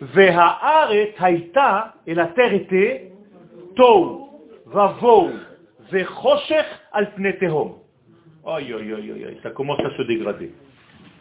[0.00, 0.30] Et
[2.14, 3.12] la terre était
[3.76, 4.28] Tou,
[4.66, 5.30] Vavou,
[5.90, 6.66] Ve'choshech.
[6.94, 10.52] Aïe, aïe, aïe, aïe, ça commence à se dégrader.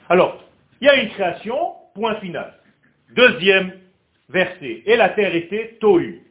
[0.09, 0.43] Alors,
[0.81, 2.53] il y a une création, point final.
[3.15, 3.73] Deuxième
[4.29, 4.83] verset.
[4.85, 6.21] Et la terre était tohu,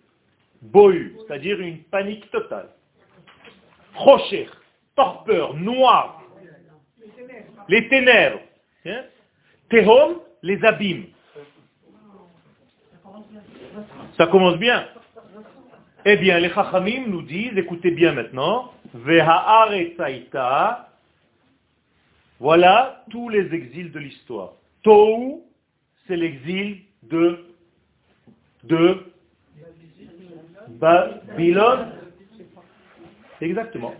[0.62, 2.68] bohu, c'est-à-dire une panique totale.
[3.94, 4.48] Rocher,
[4.96, 6.22] torpeur, noir,
[7.68, 8.40] les ténèbres.
[8.86, 9.02] Hein?
[9.70, 11.06] Tehom, les abîmes.
[14.16, 14.86] Ça commence bien.
[16.04, 18.72] Eh bien, les Chachamim nous disent, écoutez bien maintenant,
[22.40, 24.52] voilà tous les exils de l'histoire.
[24.82, 25.40] Tohu,
[26.06, 27.46] c'est l'exil de,
[28.64, 28.98] de
[30.68, 31.92] Babylone.
[33.40, 33.94] Exactement.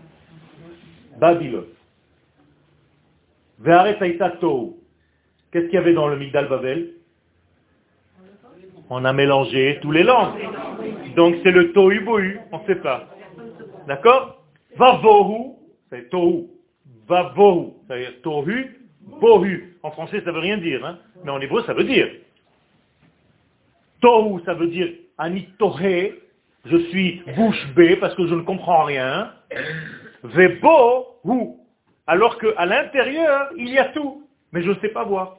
[1.17, 1.67] Babylone.
[5.51, 6.91] Qu'est-ce qu'il y avait dans le Migdal Babel?
[8.89, 10.39] On a mélangé tous les langues.
[11.15, 13.07] Donc c'est le Tohu Bohu, on ne sait pas.
[13.87, 14.43] D'accord?
[14.77, 15.55] Vavohu,
[15.89, 16.47] c'est Tohu.
[17.07, 18.79] Vavohu, c'est-à-dire Tohu,
[19.21, 19.77] Bohu.
[19.81, 22.09] En français, ça ne veut rien dire, hein, mais en hébreu, ça veut dire.
[24.01, 26.13] Tohu, ça veut dire Anitohe,
[26.65, 29.31] je suis bouche bée parce que je ne comprends rien.
[30.23, 31.55] Vebohu,
[32.07, 35.37] alors qu'à l'intérieur, il y a tout, mais je ne sais pas voir.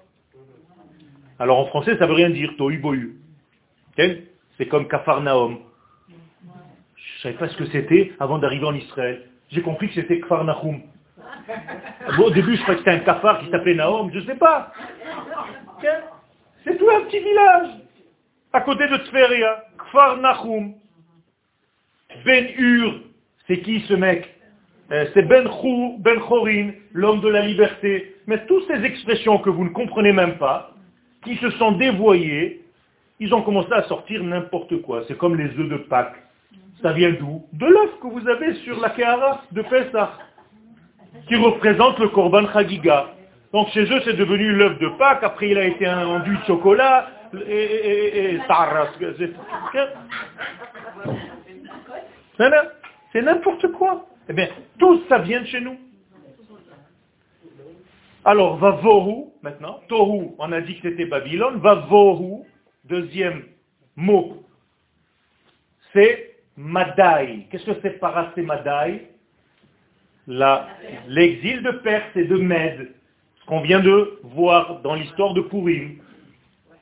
[1.38, 3.16] Alors en français, ça veut rien dire, Tohu Bohu.
[3.96, 5.59] C'est comme Kafarnaum.
[6.96, 9.22] Je ne savais pas ce que c'était avant d'arriver en Israël.
[9.50, 10.82] J'ai compris que c'était Kfar Nahum.
[12.18, 14.72] au début, je croyais que c'était un cafard qui s'appelait Nahum, je ne sais pas.
[16.64, 17.68] C'est tout un petit village,
[18.52, 20.74] à côté de Tveria, Kfar Nahum.
[22.24, 23.00] Ben Ur,
[23.46, 24.32] c'est qui ce mec?
[24.92, 28.14] Euh, C'est Ben Chou, Ben Chorin, l'homme de la liberté.
[28.26, 30.72] Mais toutes ces expressions que vous ne comprenez même pas,
[31.24, 32.64] qui se sont dévoyées,
[33.18, 35.02] ils ont commencé à sortir n'importe quoi.
[35.09, 36.16] C'est comme les œufs de Pâques.
[36.83, 40.12] Ça vient d'où De l'œuf que vous avez sur la Kehara de Pessah,
[41.26, 43.09] qui représente le Korban Chagiga.
[43.52, 47.09] Donc chez eux, c'est devenu l'œuf de Pâques, après il a été enduit de chocolat,
[47.48, 48.40] et, et,
[53.12, 54.07] c'est n'importe quoi.
[54.29, 54.48] Eh bien,
[54.79, 55.76] tout ça vient de chez nous.
[58.24, 62.44] Alors, va vohu, maintenant, tohu, on a dit que c'était Babylone, va vohu,
[62.88, 63.44] deuxième
[63.96, 64.44] mot,
[65.92, 67.46] c'est Madai.
[67.51, 69.09] Qu'est-ce que c'est Parasé Madai?
[70.27, 72.92] L'exil de Perse et de Mède,
[73.40, 75.99] ce qu'on vient de voir dans l'histoire de Purim.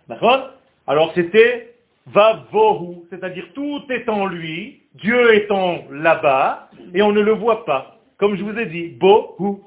[0.08, 0.50] D'accord?
[0.86, 1.74] Alors c'était
[2.06, 7.98] Vavohu, c'est-à-dire tout est en lui, Dieu étant là-bas, et on ne le voit pas.
[8.18, 9.58] Comme je vous ai dit, Bohu.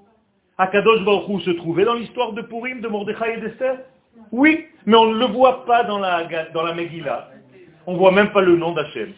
[0.60, 3.78] Akadosh Baruch se trouvait dans l'histoire de Purim, de Mordechai et d'Esther?
[4.32, 7.30] Oui, mais on ne le voit pas dans la, dans la Megillah.
[7.86, 9.13] On ne voit même pas le nom d'Hachem.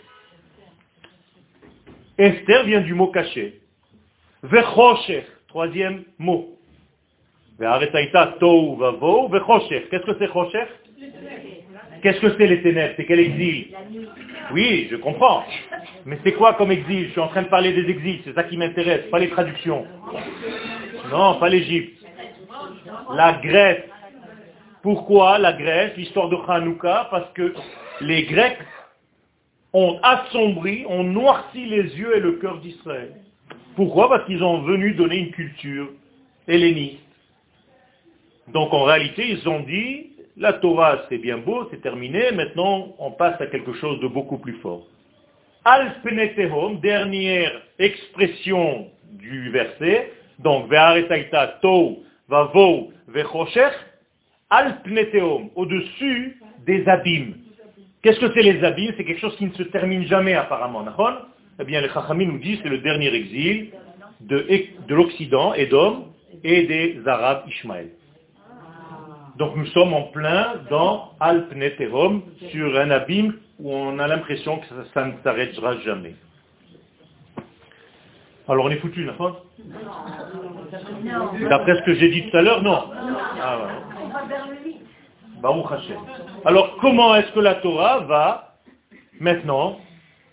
[2.18, 3.62] Esther vient du mot caché.
[4.44, 6.56] Vechosher, troisième mot.
[7.60, 7.86] Qu'est-ce
[10.06, 10.64] que c'est Chosher
[12.02, 12.94] Qu'est-ce que c'est les ténèbres?
[12.96, 13.76] C'est quel exil?
[14.54, 15.44] Oui, je comprends.
[16.06, 17.08] Mais c'est quoi comme exil?
[17.08, 19.86] Je suis en train de parler des exils, c'est ça qui m'intéresse, pas les traductions.
[21.12, 22.02] Non, pas l'Égypte.
[23.14, 23.84] La Grèce.
[24.82, 27.08] Pourquoi la Grèce L'histoire de Hanouka?
[27.12, 27.54] Parce que
[28.02, 28.60] les Grecs
[29.74, 33.14] ont assombri, ont noirci les yeux et le cœur d'Israël.
[33.76, 34.10] Pourquoi?
[34.10, 35.90] Parce qu'ils ont venu donner une culture
[36.48, 37.04] helléniste.
[38.48, 43.12] Donc en réalité, ils ont dit, la Torah c'est bien beau, c'est terminé, maintenant on
[43.12, 44.88] passe à quelque chose de beaucoup plus fort.
[45.66, 45.94] al
[46.82, 53.74] dernière expression du verset, donc Ve'aretaita tou vavo ve'choshech,
[54.50, 54.82] al
[55.56, 57.36] au-dessus des abîmes.
[58.02, 58.94] Qu'est-ce que c'est les abîmes?
[58.98, 60.86] C'est quelque chose qui ne se termine jamais apparemment.
[61.60, 63.72] Eh bien, les Chachamim nous disent que c'est le dernier exil
[64.22, 64.46] de,
[64.88, 66.06] de l'Occident, Edom,
[66.44, 67.90] et des Arabes Ishmaël.
[69.38, 74.66] Donc nous sommes en plein dans Alpneterom, sur un abîme où on a l'impression que
[74.94, 76.16] ça, ne s'arrêtera jamais.
[78.48, 79.18] Alors on est foutu, n'est-ce
[81.50, 82.84] D'après ce que j'ai dit tout à l'heure, non.
[83.42, 83.68] Ah,
[86.46, 88.56] alors comment est-ce que la Torah va
[89.20, 89.80] maintenant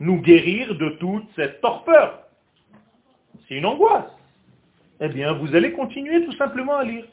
[0.01, 2.21] nous guérir de toute cette torpeur?
[3.49, 4.11] C'est une angoisse.
[5.01, 7.05] Eh bien, vous allez continuer tout simplement à lire.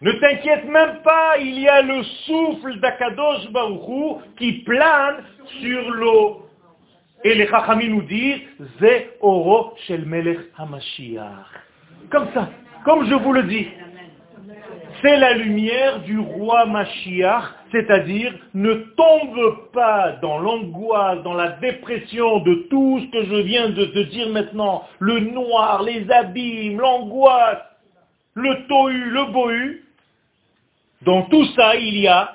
[0.00, 5.24] Ne t'inquiète même pas, il y a le souffle d'Akadosh Baruchou qui plane
[5.60, 6.47] sur l'eau.
[7.24, 8.40] Et les Chachamim nous disent,
[8.80, 11.46] Ze oro shel melech hamashiach.
[12.10, 12.48] Comme ça,
[12.84, 13.66] comme je vous le dis.
[15.02, 22.40] C'est la lumière du roi Mashiach, c'est-à-dire ne tombe pas dans l'angoisse, dans la dépression
[22.40, 27.62] de tout ce que je viens de te dire maintenant, le noir, les abîmes, l'angoisse,
[28.34, 29.84] le tohu, le bohu.
[31.02, 32.34] Dans tout ça, il y a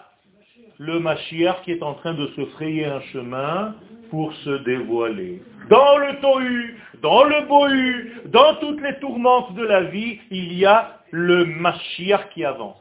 [0.78, 3.76] le Mashiach qui est en train de se frayer un chemin
[4.14, 5.42] pour se dévoiler.
[5.72, 10.68] Dans le tohu, dans le bohu, dans toutes les tourmentes de la vie, il y
[10.68, 12.78] a le Mashiach qui avance.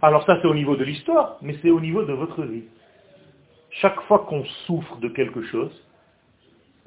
[0.00, 2.64] Alors ça c'est au niveau de l'histoire, mais c'est au niveau de votre vie.
[3.82, 5.86] Chaque fois qu'on souffre de quelque chose,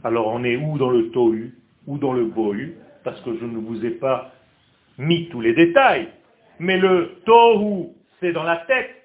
[0.04, 1.54] alors on est ou dans le tohu,
[1.86, 4.32] ou dans le bohu, parce que je ne vous ai pas
[4.98, 6.08] mis tous les détails,
[6.58, 8.96] mais le tohu, c'est dans la tête,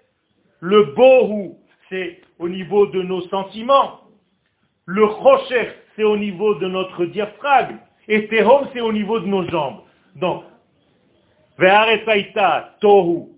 [0.60, 1.50] le bohu,
[1.90, 4.00] c'est au niveau de nos sentiments,
[4.84, 9.48] le rocher, c'est au niveau de notre diaphragme, et tehom, c'est au niveau de nos
[9.48, 9.80] jambes.
[10.16, 10.44] Donc,
[12.82, 13.28] tohu,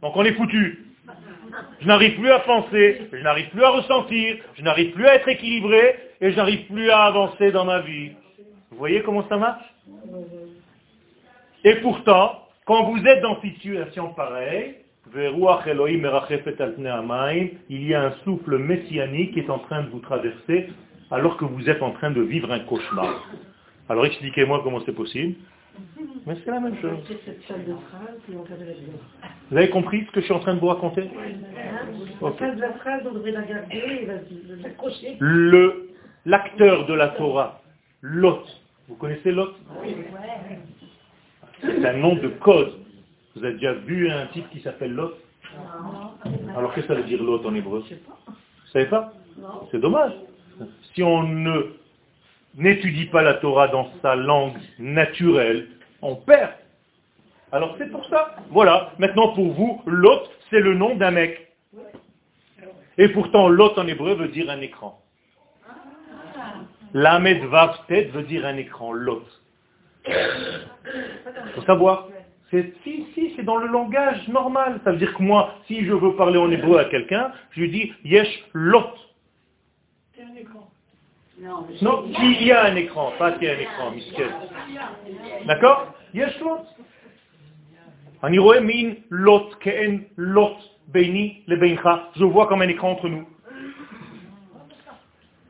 [0.00, 0.84] Donc on est foutu.
[1.80, 5.28] Je n'arrive plus à penser, je n'arrive plus à ressentir, je n'arrive plus à être
[5.28, 8.12] équilibré, et je n'arrive plus à avancer dans ma vie.
[8.70, 9.74] Vous voyez comment ça marche?
[11.64, 14.74] Et pourtant, quand vous êtes dans une situation pareille,
[17.70, 20.68] il y a un souffle messianique qui est en train de vous traverser
[21.10, 23.26] alors que vous êtes en train de vivre un cauchemar.
[23.88, 25.36] Alors expliquez-moi comment c'est possible.
[26.26, 26.98] Mais c'est la même chose.
[29.50, 31.08] Vous avez compris ce que je suis en train de vous raconter?
[35.20, 35.88] Le
[36.26, 37.62] L'acteur de la Torah,
[38.02, 38.44] Lot.
[38.88, 39.54] Vous connaissez Lot?
[41.60, 42.74] C'est un nom de code.
[43.34, 45.14] Vous avez déjà vu un type qui s'appelle Lot
[46.56, 49.12] Alors qu'est-ce que ça veut dire Lot en hébreu Vous savez pas
[49.70, 50.12] C'est dommage
[50.94, 51.74] si on ne
[52.56, 55.68] n'étudie pas la Torah dans sa langue naturelle,
[56.02, 56.52] on perd.
[57.52, 58.34] Alors c'est pour ça.
[58.50, 58.92] Voilà.
[58.98, 61.52] Maintenant pour vous, Lot, c'est le nom d'un mec.
[62.98, 65.00] Et pourtant, Lot en hébreu veut dire un écran.
[66.94, 69.24] Lamed Vavtet veut dire un écran, Lot.
[70.08, 72.08] Il faut savoir.
[72.50, 74.80] Si, si, c'est dans le langage normal.
[74.84, 77.70] Ça veut dire que moi, si je veux parler en hébreu à quelqu'un, je lui
[77.70, 78.94] dis Yesh Lot.
[81.82, 84.28] Non, il y a un écran, pas qu'il y a un écran, miskel.
[85.46, 85.94] D'accord?
[86.12, 86.64] Yesh lot.
[89.10, 90.56] lot ke'en lot
[90.88, 91.44] beini.
[91.46, 93.24] Je vois comme un écran entre nous.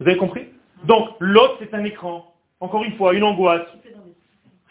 [0.01, 0.49] Vous avez compris?
[0.85, 2.35] Donc, lot, c'est un écran.
[2.61, 3.67] Encore une fois, une angoisse.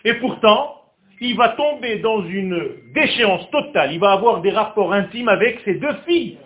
[0.05, 0.81] Et pourtant,
[1.19, 2.61] il va tomber dans une
[2.93, 3.93] déchéance totale.
[3.93, 6.37] Il va avoir des rapports intimes avec ses deux filles.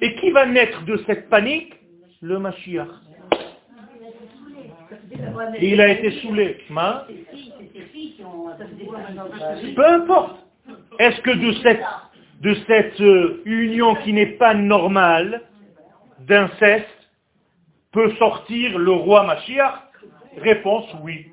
[0.00, 1.74] Et qui va naître de cette panique
[2.20, 2.88] Le Mashiach
[5.60, 6.58] il a été saoulé.
[9.74, 10.40] Peu importe.
[10.98, 11.84] Est-ce que de cette,
[12.40, 15.42] de cette euh, union qui n'est pas normale,
[16.20, 16.88] d'inceste,
[17.92, 19.74] peut sortir le roi Mashiach?
[20.38, 21.26] Réponse oui.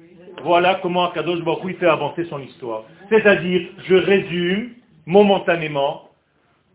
[0.44, 2.84] Voilà comment Akadosh Baruch fait avancer son histoire.
[3.10, 4.72] C'est-à-dire, je résume
[5.06, 6.10] momentanément,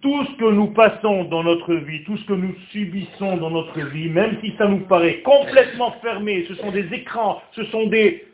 [0.00, 3.80] tout ce que nous passons dans notre vie, tout ce que nous subissons dans notre
[3.80, 8.24] vie, même si ça nous paraît complètement fermé, ce sont des écrans, ce sont des...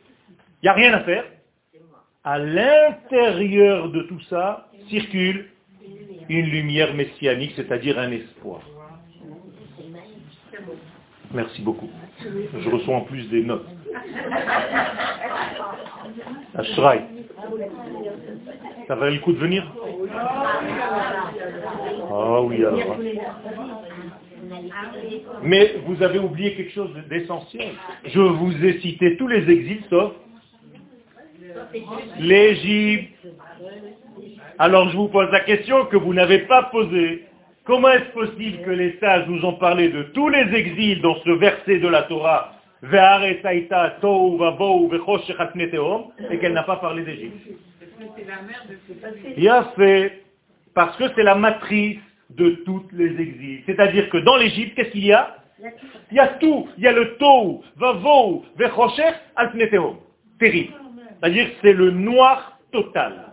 [0.63, 1.25] Il n'y a rien à faire.
[2.25, 5.47] À l'intérieur de tout ça circule
[6.29, 8.61] une lumière messianique, c'est-à-dire un espoir.
[11.33, 11.91] Merci beaucoup.
[12.21, 13.67] Je reçois en plus des notes.
[16.55, 17.01] Ashray.
[18.87, 19.65] Ça valait le coup de venir
[22.11, 22.65] Ah oui.
[25.43, 27.73] Mais vous avez oublié quelque chose d'essentiel.
[28.05, 30.13] Je vous ai cité tous les exils sauf
[32.19, 33.15] l'Égypte.
[34.59, 37.25] Alors je vous pose la question que vous n'avez pas posée.
[37.65, 41.31] Comment est-ce possible que les sages nous ont parlé de tous les exils dans ce
[41.31, 42.52] verset de la Torah
[46.31, 47.37] et qu'elle n'a pas parlé d'Égypte
[49.77, 50.23] fait,
[50.75, 53.63] parce que c'est la matrice de toutes les exils.
[53.67, 55.37] C'est-à-dire que dans l'Égypte, qu'est-ce qu'il y a?
[56.11, 56.69] Il y a tout.
[56.77, 59.97] Il y a le Tou, Vavou, Vechoshech, Alpneteom.
[60.39, 60.73] Terrible.
[61.21, 63.33] C'est-à-dire que c'est le noir total.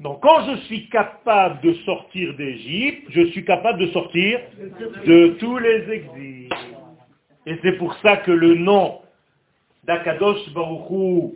[0.00, 4.38] Donc quand je suis capable de sortir d'Égypte, je suis capable de sortir
[5.04, 6.48] de tous les exils.
[7.48, 9.00] Et c'est pour ça que le nom
[9.84, 11.34] d'Akadosh Baruchou,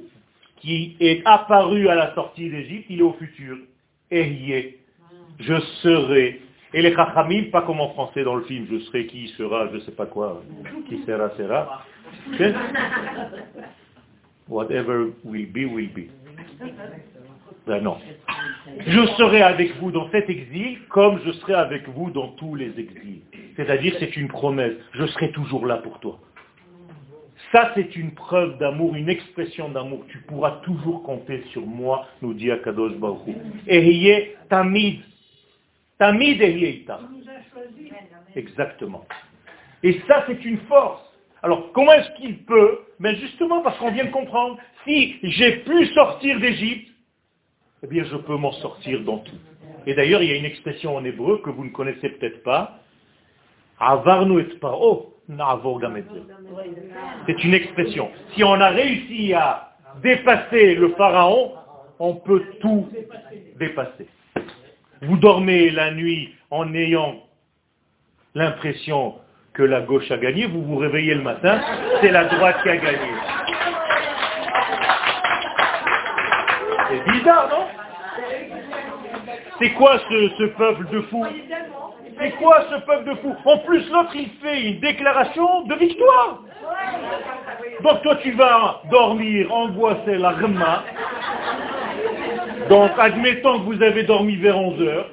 [0.57, 3.57] qui est apparu à la sortie d'Égypte, il est au futur.
[4.11, 4.77] Ehye,
[5.41, 6.43] je serai.
[6.75, 9.79] Et les Chachamim, pas comme en français dans le film, je serai qui sera, je
[9.79, 10.43] sais pas quoi,
[10.87, 11.83] qui sera, sera.
[14.49, 16.11] Whatever will be, will be.
[17.67, 17.99] Ben non.
[18.87, 22.79] Je serai avec vous dans cet exil comme je serai avec vous dans tous les
[22.79, 23.23] exils.
[23.57, 24.75] C'est-à-dire c'est une promesse.
[24.95, 26.19] Je serai toujours là pour toi.
[27.53, 30.05] Ça, c'est une preuve d'amour, une expression d'amour.
[30.09, 33.37] Tu pourras toujours compter sur moi, nous dit Akadosh Baruch
[33.67, 35.01] Ehiye tamid.
[35.99, 36.87] Tamid ehiye
[38.35, 39.05] Exactement.
[39.83, 41.03] Et ça, c'est une force.
[41.43, 42.81] Alors, comment est-ce qu'il peut?
[42.99, 44.57] Mais justement parce qu'on vient de comprendre.
[44.85, 46.92] Si j'ai pu sortir d'Égypte,
[47.83, 49.39] eh bien, je peux m'en sortir dans tout.
[49.87, 52.79] Et d'ailleurs, il y a une expression en hébreu que vous ne connaissez peut-être pas.
[53.81, 55.13] Avarnu et paro,
[57.27, 58.11] c'est une expression.
[58.35, 59.73] Si on a réussi à
[60.03, 61.53] dépasser le pharaon,
[61.99, 62.89] on peut tout
[63.59, 64.09] dépasser.
[65.03, 67.23] Vous dormez la nuit en ayant
[68.35, 69.17] l'impression
[69.53, 71.61] que la gauche a gagné, vous vous réveillez le matin,
[72.01, 72.99] c'est la droite qui a gagné.
[76.89, 77.67] C'est bizarre, non?
[79.63, 81.27] C'est quoi ce, ce peuple de fous
[82.21, 86.41] c'est quoi ce peuple de fous En plus, l'autre, il fait une déclaration de victoire.
[87.83, 90.85] Donc toi, tu vas dormir, angoissé la rma.
[92.69, 95.11] Donc, admettons que vous avez dormi vers 11 heures,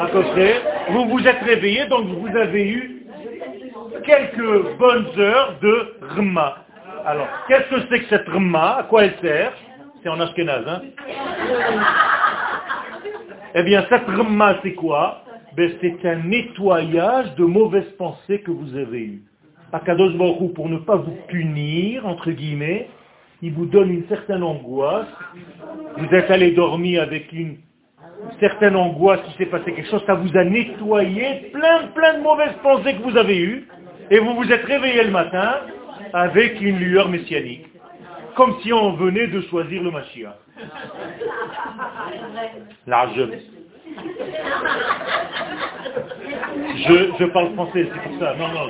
[0.00, 3.02] à peu près, vous vous êtes réveillé, donc vous avez eu
[4.04, 6.58] quelques bonnes heures de rma.
[7.04, 8.76] Alors, qu'est-ce que c'est que cette rma?
[8.78, 9.52] À quoi elle sert?
[10.02, 10.80] C'est en ashkenaz, hein?
[13.58, 15.22] Eh bien, cette rma, c'est quoi?
[15.56, 19.22] Ben, c'est un nettoyage de mauvaises pensées que vous avez eues.
[19.72, 22.90] Akadosh Baruch pour ne pas vous punir, entre guillemets,
[23.40, 25.08] il vous donne une certaine angoisse.
[25.96, 27.56] Vous êtes allé dormir avec une
[28.40, 32.56] certaine angoisse, il s'est passé quelque chose, ça vous a nettoyé plein, plein de mauvaises
[32.62, 33.66] pensées que vous avez eues,
[34.10, 35.54] et vous vous êtes réveillé le matin
[36.12, 37.64] avec une lueur messianique.
[38.34, 40.45] Comme si on venait de choisir le Mashiach.
[42.86, 43.28] Large.
[46.76, 48.34] Je, je, parle français, c'est pour ça.
[48.34, 48.68] Non, non,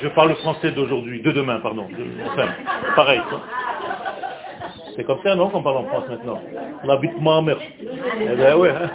[0.00, 1.86] je, parle français d'aujourd'hui, de demain, pardon.
[2.26, 2.48] enfin,
[2.96, 3.20] pareil.
[4.96, 6.40] C'est comme ça, non, qu'on parle en France maintenant?
[6.84, 7.58] On habite ma mère.
[8.20, 8.70] Eh ben ouais.
[8.70, 8.90] Hein.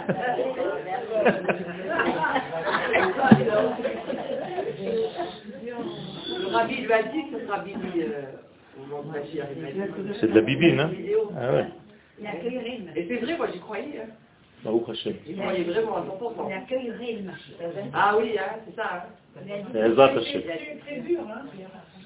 [10.20, 10.90] C'est de la bibine, hein
[11.36, 11.66] Ah ouais.
[12.96, 14.00] Et c'est vrai, moi j'y croyais.
[14.02, 14.10] Hein.
[14.64, 15.14] Baruch Hashem.
[15.64, 16.50] vraiment à 100%.
[17.94, 19.06] Ah oui, hein, c'est ça.
[19.06, 19.44] Hein.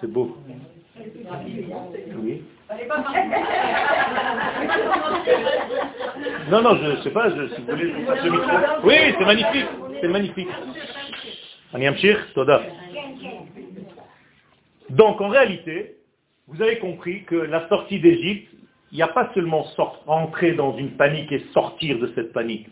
[0.01, 0.37] C'est beau.
[2.23, 2.43] Oui.
[6.51, 8.57] Non, non, je ne sais pas, je, si vous voulez, je passe le micro.
[8.85, 9.67] Oui, c'est magnifique,
[10.01, 10.49] c'est magnifique.
[14.91, 15.97] Donc, en réalité,
[16.49, 18.53] vous avez compris que la sortie d'Égypte,
[18.93, 19.65] il n'y a pas seulement
[20.07, 22.69] rentrer dans une panique et sortir de cette panique.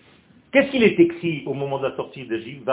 [0.53, 2.69] Qu'est-ce qu'il est écrit au moment de la sortie d'Égypte.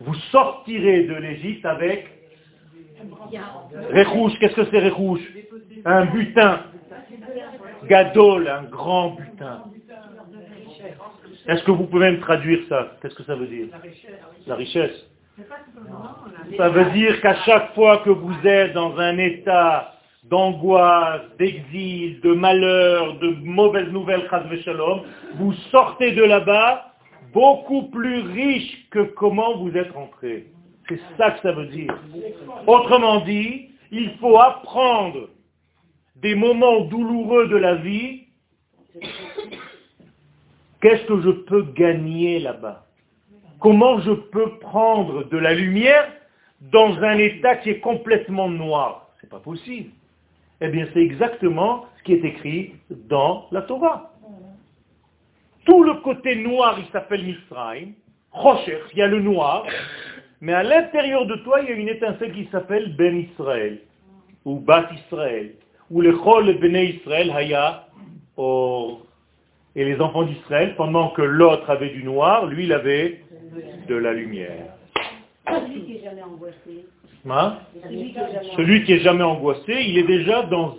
[0.00, 2.08] Vous sortirez de l'Égypte avec
[3.92, 5.20] Rechouch, qu'est-ce que c'est Rechouch
[5.86, 6.64] Un butin.
[7.84, 9.64] Gadol, un grand butin.
[11.46, 12.96] Est-ce que vous pouvez me traduire ça?
[13.00, 13.68] Qu'est-ce que ça veut dire?
[14.46, 15.08] La richesse.
[16.56, 19.92] Ça veut dire qu'à chaque fois que vous êtes dans un état
[20.24, 24.28] d'angoisse, d'exil, de malheur, de mauvaises nouvelles,
[24.64, 25.02] shalom,
[25.34, 26.92] vous sortez de là-bas
[27.32, 30.46] beaucoup plus riche que comment vous êtes rentré.
[30.88, 31.94] C'est ça que ça veut dire.
[32.66, 35.28] Autrement dit, il faut apprendre
[36.16, 38.22] des moments douloureux de la vie.
[40.80, 42.86] Qu'est-ce que je peux gagner là-bas?
[43.60, 46.12] Comment je peux prendre de la lumière
[46.60, 49.08] dans un état qui est complètement noir?
[49.20, 49.90] C'est pas possible.
[50.60, 54.12] Eh bien, c'est exactement ce qui est écrit dans la Torah.
[55.64, 57.92] Tout le côté noir, il s'appelle Misraim.
[58.30, 59.64] Rocher, il y a le noir.
[60.40, 63.80] Mais à l'intérieur de toi, il y a une étincelle qui s'appelle Ben Israël.
[64.44, 65.54] Ou Bat Israël.
[65.90, 67.86] Ou le Chol Ben Israël, Haya,
[68.36, 69.05] Or.
[69.76, 73.20] Et les enfants d'Israël, pendant que l'autre avait du noir, lui, il avait
[73.86, 74.72] de la lumière.
[75.46, 76.86] Celui qui est jamais angoissé.
[77.28, 77.58] Hein?
[78.56, 80.78] Celui qui est jamais angoissé, il est déjà dans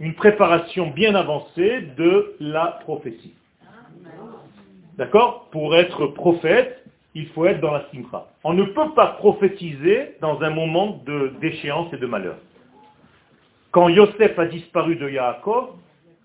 [0.00, 3.32] une préparation bien avancée de la prophétie.
[4.98, 5.48] D'accord?
[5.50, 8.26] Pour être prophète, il faut être dans la simcha.
[8.44, 12.36] On ne peut pas prophétiser dans un moment de déchéance et de malheur.
[13.70, 15.70] Quand Yosef a disparu de Yaakov,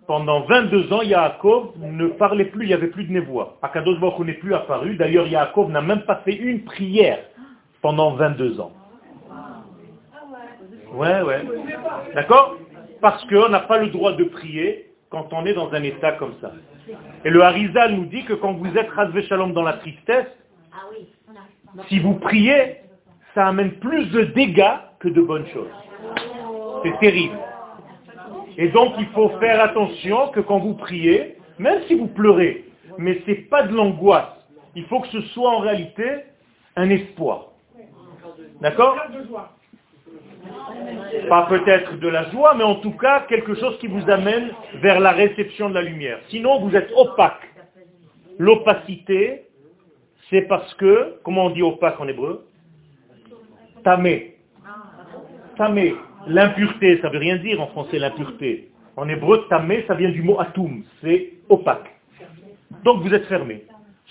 [0.08, 3.58] pendant 22 ans, Yaakov ne parlait plus, il n'y avait plus de névoie.
[3.62, 4.96] Akadosh Baruch n'est plus apparu.
[4.96, 7.20] D'ailleurs, Yaakov n'a même pas fait une prière
[7.82, 8.72] pendant 22 ans.
[10.94, 11.44] Ouais, ouais.
[12.14, 12.58] D'accord?
[13.02, 16.34] Parce qu'on n'a pas le droit de prier quand on est dans un état comme
[16.42, 16.52] ça.
[17.24, 20.28] Et le Harizal nous dit que quand vous êtes rasvé shalom dans la tristesse,
[21.90, 22.78] si vous priez,
[23.34, 25.68] ça amène plus de dégâts que de bonnes choses.
[26.84, 27.38] C'est terrible.
[28.58, 32.66] Et donc il faut faire attention que quand vous priez, même si vous pleurez,
[32.98, 34.30] mais ce n'est pas de l'angoisse,
[34.76, 36.06] il faut que ce soit en réalité
[36.76, 37.52] un espoir.
[38.62, 38.98] D'accord
[41.30, 44.52] Pas peut-être de la joie, mais en tout cas quelque chose qui vous amène
[44.82, 46.20] vers la réception de la lumière.
[46.30, 47.50] Sinon, vous êtes opaque.
[48.38, 49.46] L'opacité,
[50.30, 52.46] c'est parce que, comment on dit opaque en hébreu?
[53.84, 54.38] Tamé.
[55.58, 55.96] Tamé.
[56.28, 58.70] L'impureté, ça veut rien dire en français l'impureté.
[58.98, 61.94] En hébreu, tamé, ça vient du mot atum, c'est opaque.
[62.84, 63.64] Donc vous êtes fermé.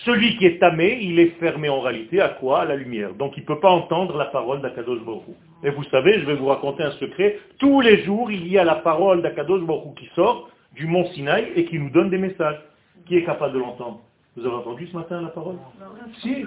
[0.05, 2.63] Celui qui est tamé, il est fermé en réalité à quoi?
[2.63, 3.15] À la lumière.
[3.15, 5.23] Donc il ne peut pas entendre la parole d'Akadosh Baruch
[5.63, 8.65] Et vous savez, je vais vous raconter un secret, tous les jours, il y a
[8.65, 12.61] la parole d'Akadosh Baruch qui sort du mont Sinaï et qui nous donne des messages.
[13.07, 14.01] Qui est capable de l'entendre?
[14.37, 15.57] Vous avez entendu ce matin la parole?
[16.21, 16.45] Si,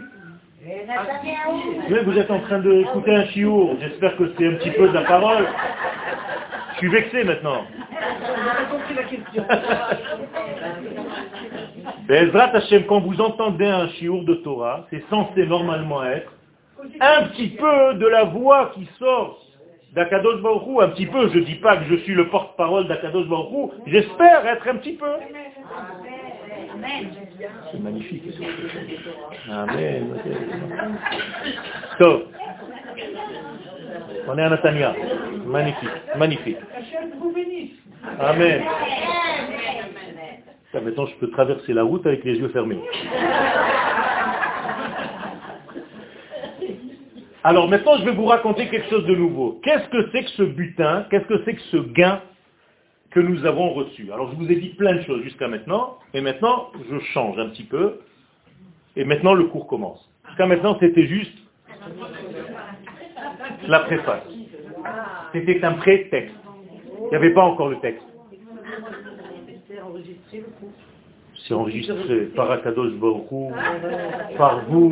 [2.03, 3.77] vous êtes en train d'écouter un chiour.
[3.79, 5.47] J'espère que c'est un petit peu de la parole.
[6.73, 7.63] Je suis vexé maintenant.
[12.07, 16.31] Bezrat Hashem, quand vous entendez un chiour de Torah, c'est censé normalement être
[16.99, 19.39] un petit peu de la voix qui sort
[19.93, 23.27] d'Akadosh Baruch un petit peu, je ne dis pas que je suis le porte-parole d'Akadosh
[23.27, 25.09] Baruch j'espère être un petit peu.
[27.71, 28.23] C'est magnifique.
[29.49, 30.07] Amen.
[34.27, 34.95] On est à Natania.
[35.45, 35.89] Magnifique.
[36.17, 36.57] Magnifique.
[38.19, 38.63] Amen.
[40.73, 42.79] maintenant, je peux traverser la route avec les yeux fermés.
[47.43, 49.61] Alors maintenant, je vais vous raconter quelque chose de nouveau.
[49.63, 51.05] Qu'est-ce que c'est que ce butin?
[51.09, 52.21] Qu'est-ce que c'est que ce gain?
[53.11, 54.11] Que nous avons reçu.
[54.11, 57.49] Alors je vous ai dit plein de choses jusqu'à maintenant, et maintenant je change un
[57.49, 57.99] petit peu,
[58.95, 60.09] et maintenant le cours commence.
[60.27, 61.37] Jusqu'à maintenant c'était juste
[63.67, 64.23] la préface.
[65.33, 66.35] C'était un pré-texte.
[67.05, 68.03] Il n'y avait pas encore le texte.
[71.47, 73.53] C'est enregistré par Akadosh Baruch
[74.37, 74.91] par vous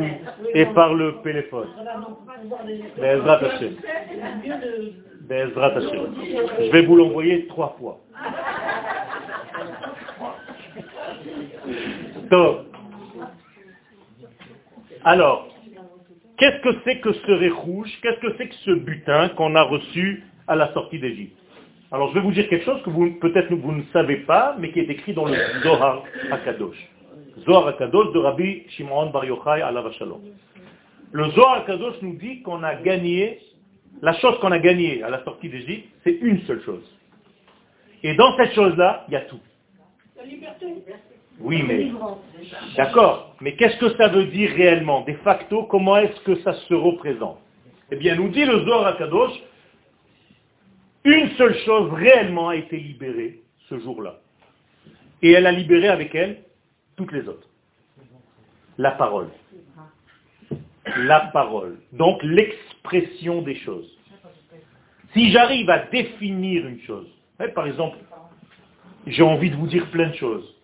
[0.54, 1.68] et par le téléphone.
[5.28, 8.00] Je vais vous l'envoyer trois fois.
[15.04, 15.48] Alors,
[16.38, 20.24] qu'est-ce que c'est que ce rouge Qu'est-ce que c'est que ce butin qu'on a reçu
[20.48, 21.36] à la sortie d'Égypte?
[21.92, 24.72] Alors, je vais vous dire quelque chose que vous peut-être vous ne savez pas, mais
[24.72, 26.02] qui est écrit dans le Zohar
[26.32, 26.76] Akadosh.
[27.44, 30.20] Zohar Akadosh de Rabbi Shimon Bar Yochai la Shalom.
[31.12, 33.38] Le Zohar Akadosh nous dit qu'on a gagné
[34.02, 36.84] la chose qu'on a gagnée à la sortie d'Égypte, c'est une seule chose.
[38.02, 39.40] Et dans cette chose-là, il y a tout.
[40.16, 40.66] La liberté.
[41.38, 41.90] Oui, mais
[42.76, 43.34] d'accord.
[43.40, 45.02] Mais qu'est-ce que ça veut dire réellement?
[45.02, 47.38] De facto, comment est-ce que ça se représente?
[47.90, 48.96] Eh bien, nous dit le Zohar
[51.04, 54.18] une seule chose réellement a été libérée ce jour-là.
[55.22, 56.42] Et elle a libéré avec elle
[56.96, 57.48] toutes les autres.
[58.76, 59.28] La parole
[60.98, 62.65] la parole, donc l'expression
[63.42, 63.90] des choses.
[65.12, 67.06] Si j'arrive à définir une chose,
[67.54, 67.98] par exemple,
[69.06, 70.54] j'ai envie de vous dire plein de choses,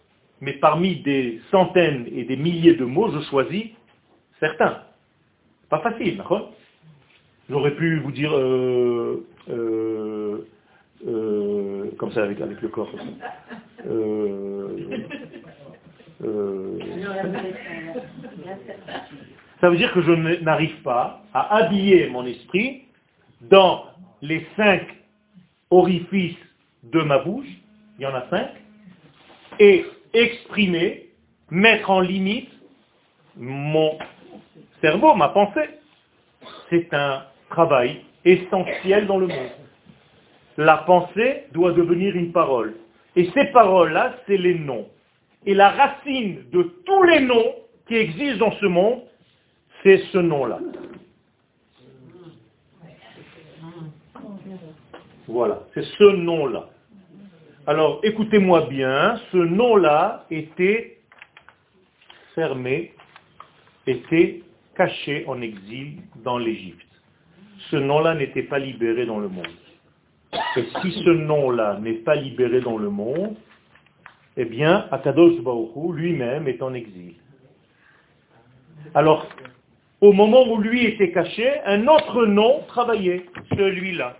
[0.40, 3.66] mais parmi des centaines et des milliers de mots, je choisis
[4.40, 4.82] certains.
[5.68, 6.52] Pas facile, d'accord?
[7.48, 10.48] J'aurais pu vous dire euh, euh,
[11.06, 12.90] euh, comme ça avec, avec le corps.
[19.62, 20.10] Ça veut dire que je
[20.42, 22.82] n'arrive pas à habiller mon esprit
[23.42, 23.84] dans
[24.20, 24.82] les cinq
[25.70, 26.36] orifices
[26.82, 27.46] de ma bouche,
[27.96, 28.50] il y en a cinq,
[29.60, 31.10] et exprimer,
[31.48, 32.50] mettre en limite
[33.36, 33.96] mon
[34.80, 35.70] cerveau, ma pensée.
[36.68, 39.52] C'est un travail essentiel dans le monde.
[40.56, 42.74] La pensée doit devenir une parole.
[43.14, 44.88] Et ces paroles-là, c'est les noms.
[45.46, 47.54] Et la racine de tous les noms
[47.86, 49.02] qui existent dans ce monde,
[49.82, 50.58] c'est ce nom-là.
[55.28, 56.68] Voilà, c'est ce nom-là.
[57.66, 60.98] Alors, écoutez-moi bien, ce nom-là était
[62.34, 62.92] fermé,
[63.86, 64.42] était
[64.74, 66.86] caché en exil dans l'Égypte.
[67.70, 69.46] Ce nom-là n'était pas libéré dans le monde.
[70.56, 73.36] Et si ce nom-là n'est pas libéré dans le monde,
[74.36, 77.14] eh bien, Akadosh Baoru lui-même est en exil.
[78.94, 79.26] Alors,
[80.02, 83.24] au moment où lui était caché, un autre nom travaillait,
[83.56, 84.16] celui-là.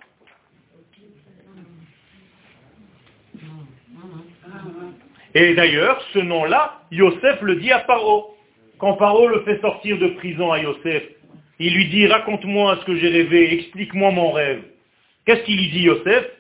[5.35, 8.37] Et d'ailleurs, ce nom-là, Yosef le dit à Paro.
[8.79, 11.03] Quand Paro le fait sortir de prison à Yosef,
[11.59, 14.63] il lui dit, raconte-moi ce que j'ai rêvé, explique-moi mon rêve.
[15.25, 16.31] Qu'est-ce qu'il lui dit Yosef?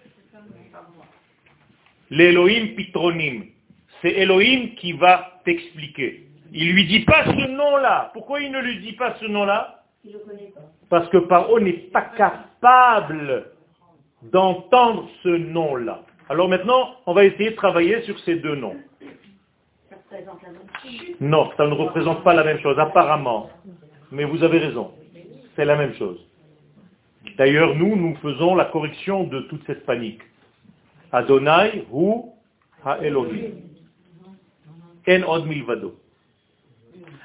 [2.11, 3.47] L'Elohim Pitronim.
[4.03, 6.29] C'est Elohim qui va t'expliquer.
[6.55, 8.11] Il lui dit pas ce nom-là.
[8.13, 9.83] Pourquoi il ne lui dit pas ce nom-là
[10.91, 13.47] Parce que Paro n'est pas capable
[14.31, 16.03] d'entendre ce nom-là.
[16.29, 18.77] Alors maintenant, on va essayer de travailler sur ces deux noms.
[21.21, 23.49] Non, ça ne représente pas la même chose, apparemment.
[24.11, 24.93] Mais vous avez raison.
[25.57, 26.19] C'est la même chose.
[27.39, 30.21] D'ailleurs, nous, nous faisons la correction de toute cette panique.
[31.13, 31.87] Adonai
[32.85, 33.53] ha Elohim.
[35.09, 36.02] En od milvado.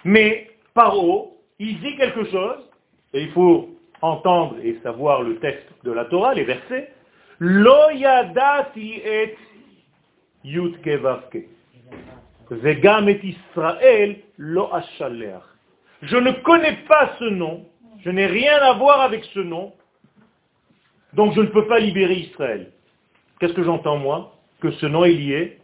[0.04, 2.70] Mais Paro, il dit quelque chose,
[3.14, 3.70] et il faut
[4.02, 6.92] entendre et savoir le texte de la Torah, les versets.
[7.42, 7.46] Et
[12.50, 14.70] et Israël lo
[16.02, 17.66] Je ne connais pas ce nom,
[18.04, 19.74] je n'ai rien à voir avec ce nom,
[21.14, 22.72] donc je ne peux pas libérer Israël.
[23.40, 24.36] Qu'est-ce que j'entends moi?
[24.62, 25.60] Que ce nom est lié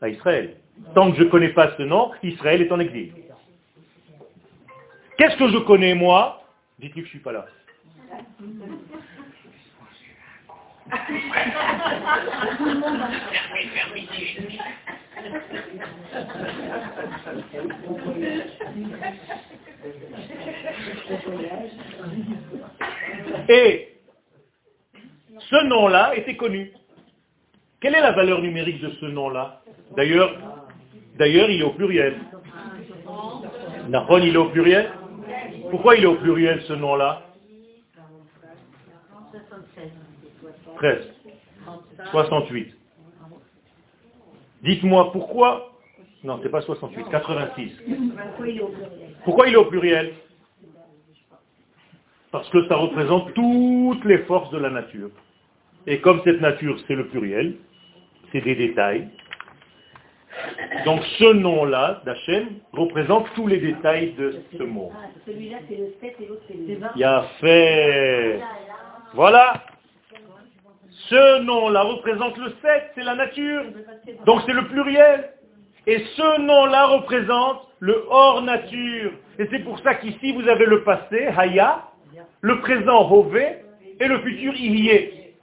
[0.00, 0.56] à Israël.
[0.94, 3.12] Tant que je ne connais pas ce nom, Israël est en exil.
[5.18, 6.42] Qu'est-ce que je connais moi?
[6.78, 7.46] Dites-lui que je ne suis pas là.
[23.48, 23.88] Et
[25.38, 26.72] ce nom-là était connu.
[27.80, 29.62] Quelle est la valeur numérique de ce nom-là?
[29.96, 30.34] D'ailleurs,
[31.18, 32.16] d'ailleurs, il est au pluriel.
[33.88, 34.90] Nahon, il est au pluriel?
[35.72, 37.22] Pourquoi il est au pluriel ce nom-là
[40.76, 41.08] 13.
[42.10, 42.76] 68.
[44.64, 45.72] Dites-moi pourquoi
[46.24, 47.72] Non, c'est pas 68, 86.
[49.24, 50.12] Pourquoi il est au pluriel?
[52.32, 55.08] Parce que ça représente toutes les forces de la nature.
[55.86, 57.56] Et comme cette nature, c'est le pluriel,
[58.30, 59.08] c'est des détails.
[60.84, 64.92] Donc ce nom-là, d'Hachem, représente tous les détails de ce monde.
[65.26, 68.40] Celui-là, c'est le 7 et l'autre, c'est le Il a fait.
[69.14, 69.62] Voilà.
[71.08, 73.64] Ce nom-là représente le 7, c'est la nature.
[74.26, 75.32] Donc c'est le pluriel.
[75.86, 79.12] Et ce nom-là représente le hors nature.
[79.38, 81.84] Et c'est pour ça qu'ici vous avez le passé, Haya,
[82.40, 83.64] le présent, Hové,
[83.98, 85.34] et le futur, est.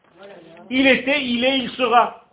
[0.69, 2.25] Il était, il est, il sera.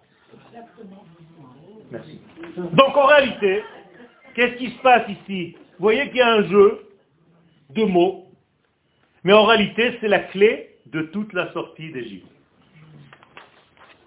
[1.90, 2.20] Merci.
[2.56, 3.62] Donc en réalité,
[4.34, 5.56] qu'est-ce qui se passe ici?
[5.78, 6.80] Vous voyez qu'il y a un jeu
[7.70, 8.26] de mots,
[9.24, 12.26] mais en réalité c'est la clé de toute la sortie d'Égypte.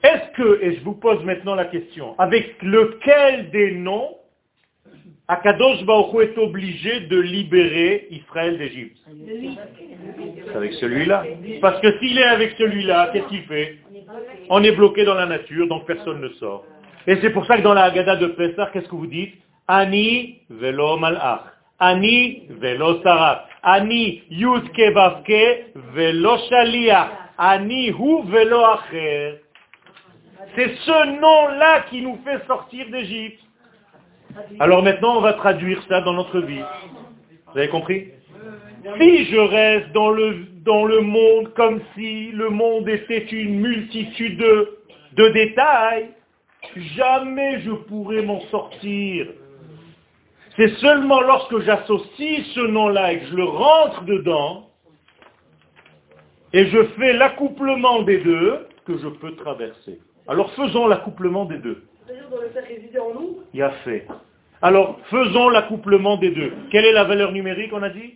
[0.02, 4.16] Est-ce que, et je vous pose maintenant la question, avec lequel des noms
[5.28, 8.98] Akadosh Baruch est obligé de libérer Israël d'Égypte?
[10.56, 11.24] Avec celui-là.
[11.62, 13.78] Parce que s'il est avec celui-là, qu'est-ce qu'il fait?
[14.50, 16.66] On est bloqué dans la nature, donc personne ne sort.
[17.08, 19.36] Et c'est pour ça que dans la Haggadah de Pessah, qu'est-ce que vous dites
[19.68, 21.42] Ani velo malach.
[21.80, 23.02] Ani velo.
[23.64, 24.24] Ani
[25.96, 26.38] velo.
[27.38, 29.42] Ani hu velo acher.
[30.56, 33.40] C'est ce nom-là qui nous fait sortir d'Égypte.
[34.60, 36.64] Alors maintenant, on va traduire ça dans notre vie.
[37.52, 38.08] Vous avez compris?
[39.00, 44.38] Si je reste dans le, dans le monde comme si le monde était une multitude
[44.38, 44.78] de,
[45.14, 46.10] de détails,
[46.76, 49.28] jamais je pourrai m'en sortir.
[50.56, 54.70] C'est seulement lorsque j'associe ce nom-là et que je le rentre dedans,
[56.52, 60.00] et je fais l'accouplement des deux, que je peux traverser.
[60.28, 61.84] Alors faisons l'accouplement des deux.
[63.54, 64.08] Il a fait.
[64.62, 66.52] Alors faisons l'accouplement des deux.
[66.72, 68.16] Quelle est la valeur numérique, on a dit?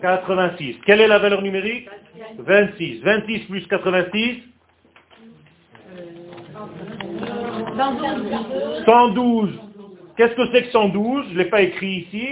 [0.00, 0.76] 86.
[0.86, 1.88] Quelle est la valeur numérique?
[2.38, 3.00] 26.
[3.02, 4.42] 26 plus 86
[8.84, 9.50] 112.
[10.16, 12.26] Qu'est-ce que c'est que 112 Je ne l'ai pas écrit ici.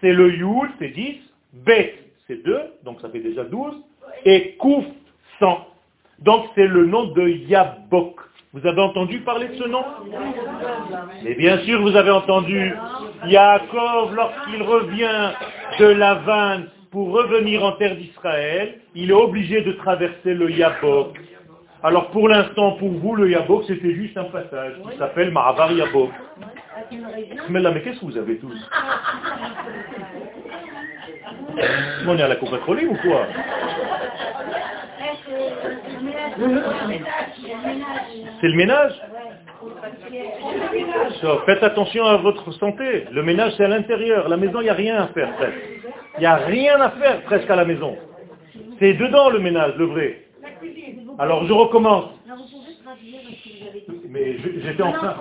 [0.00, 1.16] C'est le Yul, c'est 10.
[1.52, 1.94] Bet,
[2.26, 3.74] c'est 2, donc ça fait déjà 12.
[4.24, 4.84] Et Kouf,
[5.40, 5.66] 100.
[6.20, 8.20] Donc c'est le nom de Yabok.
[8.54, 9.84] Vous avez entendu parler de ce nom?
[11.22, 12.72] Mais bien sûr, vous avez entendu
[13.26, 15.32] Yaakov, lorsqu'il revient
[15.78, 21.18] de la vanne pour revenir en terre d'Israël, il est obligé de traverser le Yabok.
[21.82, 26.10] Alors pour l'instant, pour vous, le Yabok, c'était juste un passage qui s'appelle Ma'avar Yabok.
[27.50, 28.70] Mais là, mais qu'est-ce que vous avez tous
[32.06, 33.26] On est à la coupe ou quoi
[38.40, 38.92] C'est le ménage
[41.46, 43.04] Faites attention à votre santé.
[43.12, 44.28] Le ménage, c'est à l'intérieur.
[44.28, 45.54] La maison, il n'y a rien à faire presque.
[46.16, 47.96] Il n'y a rien à faire presque à la maison.
[48.78, 50.27] C'est dedans le ménage, le vrai.
[51.18, 52.06] Alors je recommence.
[54.08, 55.16] Mais j'étais en train.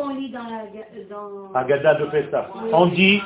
[1.53, 2.49] Agada de Pesta.
[2.71, 3.21] On dit,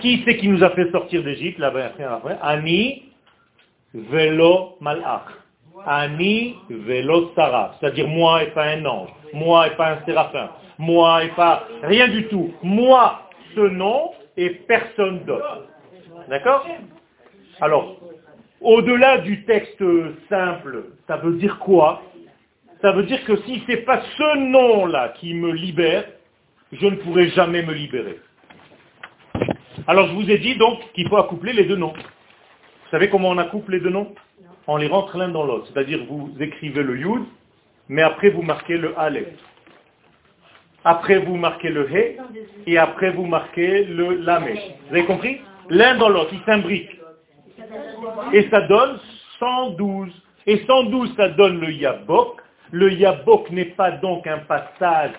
[0.00, 3.02] qui c'est qui nous a fait sortir d'Égypte, là-bas, après, Ani
[3.94, 5.26] Velo Malach.
[5.86, 7.74] Ani Velo Sarah.
[7.78, 9.10] C'est-à-dire moi et pas un ange.
[9.32, 10.50] Moi et pas un séraphin.
[10.78, 12.52] Moi et pas rien du tout.
[12.62, 13.22] Moi,
[13.54, 15.66] ce nom et personne d'autre.
[16.28, 16.66] D'accord?
[17.60, 17.96] Alors,
[18.62, 19.82] au-delà du texte
[20.28, 22.02] simple, ça veut dire quoi?
[22.80, 26.04] Ça veut dire que si ce n'est pas ce nom-là qui me libère,
[26.72, 28.18] je ne pourrai jamais me libérer.
[29.86, 31.92] Alors je vous ai dit donc qu'il faut accoupler les deux noms.
[31.92, 34.14] Vous savez comment on accouple les deux noms?
[34.66, 35.68] On les rentre l'un dans l'autre.
[35.72, 37.22] C'est-à-dire vous écrivez le yud,
[37.88, 39.28] mais après vous marquez le aleph.
[40.84, 42.16] Après vous marquez le he,
[42.66, 44.54] et après vous marquez le lamé.
[44.88, 45.40] Vous avez compris?
[45.70, 46.98] L'un dans l'autre, ils s'imbriquent.
[48.32, 48.98] Et ça donne
[49.38, 50.10] 112.
[50.46, 52.40] Et 112, ça donne le Yabok.
[52.70, 55.12] Le Yabok n'est pas donc un passage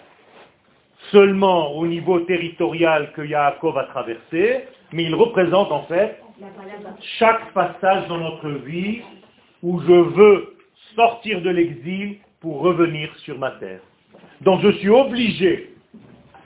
[1.11, 6.19] seulement au niveau territorial que Yaakov a traversé, mais il représente en fait
[7.19, 9.01] chaque passage dans notre vie
[9.61, 10.55] où je veux
[10.95, 13.79] sortir de l'exil pour revenir sur ma terre.
[14.41, 15.73] Donc je suis obligé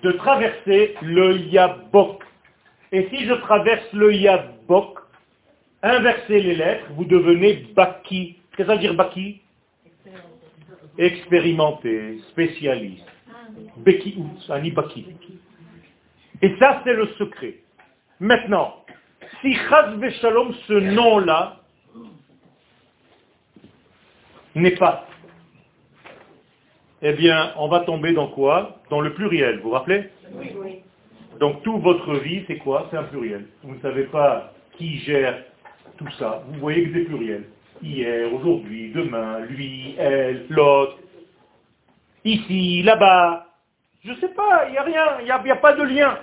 [0.03, 2.23] de traverser le Yabok.
[2.91, 4.99] Et si je traverse le Yabok,
[5.83, 8.37] inversez les lettres, vous devenez Baki.
[8.51, 9.41] Qu'est-ce que ça veut dire Baki
[10.97, 13.05] Expérimenté, spécialiste.
[13.77, 15.05] Beki Ani Baki.
[16.41, 17.55] Et ça, c'est le secret.
[18.19, 18.83] Maintenant,
[19.41, 21.57] si Chaz Shalom, ce nom-là,
[24.55, 25.07] n'est pas,
[27.01, 28.81] eh bien, on va tomber dans quoi?
[28.89, 30.09] Dans le pluriel, vous vous rappelez?
[30.33, 30.79] Oui.
[31.39, 32.87] Donc, toute votre vie, c'est quoi?
[32.89, 33.45] C'est un pluriel.
[33.63, 35.43] Vous ne savez pas qui gère
[35.97, 37.45] tout ça, vous voyez que c'est pluriel.
[37.81, 40.97] Hier, aujourd'hui, demain, lui, elle, l'autre,
[42.23, 43.47] ici, là-bas.
[44.03, 46.17] Je ne sais pas, il n'y a rien, il n'y a, pas de lien.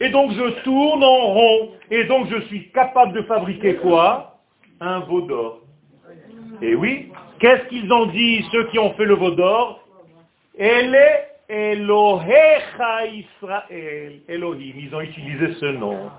[0.00, 1.70] Et donc je tourne en rond.
[1.90, 4.38] Et donc je suis capable de fabriquer quoi?
[4.80, 5.60] Un veau d'or.
[6.60, 9.86] Et oui, qu'est-ce qu'ils ont dit, ceux qui ont fait le veau d'or?
[11.52, 14.20] Elohecha Israël.
[14.28, 16.10] Elohim, ils ont utilisé ce nom.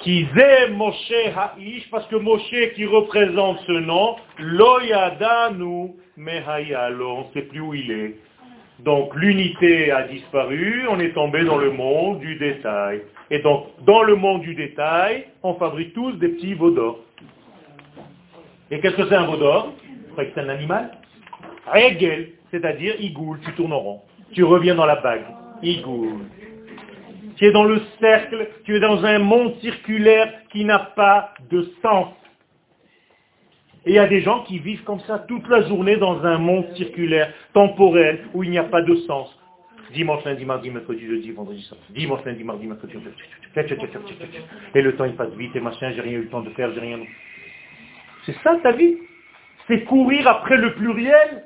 [0.00, 0.26] Qui
[0.72, 7.60] Moshe Ha'ish, parce que Moshe qui représente ce nom, Loyadanu Mehayalo, on ne sait plus
[7.60, 8.16] où il est.
[8.78, 13.02] Donc l'unité a disparu, on est tombé dans le monde du détail.
[13.30, 17.00] Et donc, dans le monde du détail, on fabrique tous des petits veaux d'or.
[18.70, 19.74] Et qu'est-ce que c'est un veau d'or?
[20.16, 20.92] C'est un animal?
[21.66, 24.00] Régel, c'est-à-dire igoul, tu tournes en rond.
[24.32, 25.26] Tu reviens dans la bague.
[25.62, 26.20] Igoul
[27.40, 31.62] tu es dans le cercle, tu es dans un monde circulaire qui n'a pas de
[31.80, 32.14] sens.
[33.86, 36.36] Et il y a des gens qui vivent comme ça toute la journée dans un
[36.36, 39.34] monde circulaire, temporel, où il n'y a pas de sens.
[39.94, 41.84] Dimanche, lundi, mardi, mercredi, jeudi, vendredi, samedi.
[42.00, 43.08] Dimanche, lundi, mardi, mercredi, jeudi.
[44.74, 46.70] Et le temps il passe vite et machin, j'ai rien eu le temps de faire,
[46.74, 46.98] j'ai rien.
[48.26, 48.98] C'est ça ta vie?
[49.66, 51.44] C'est courir après le pluriel?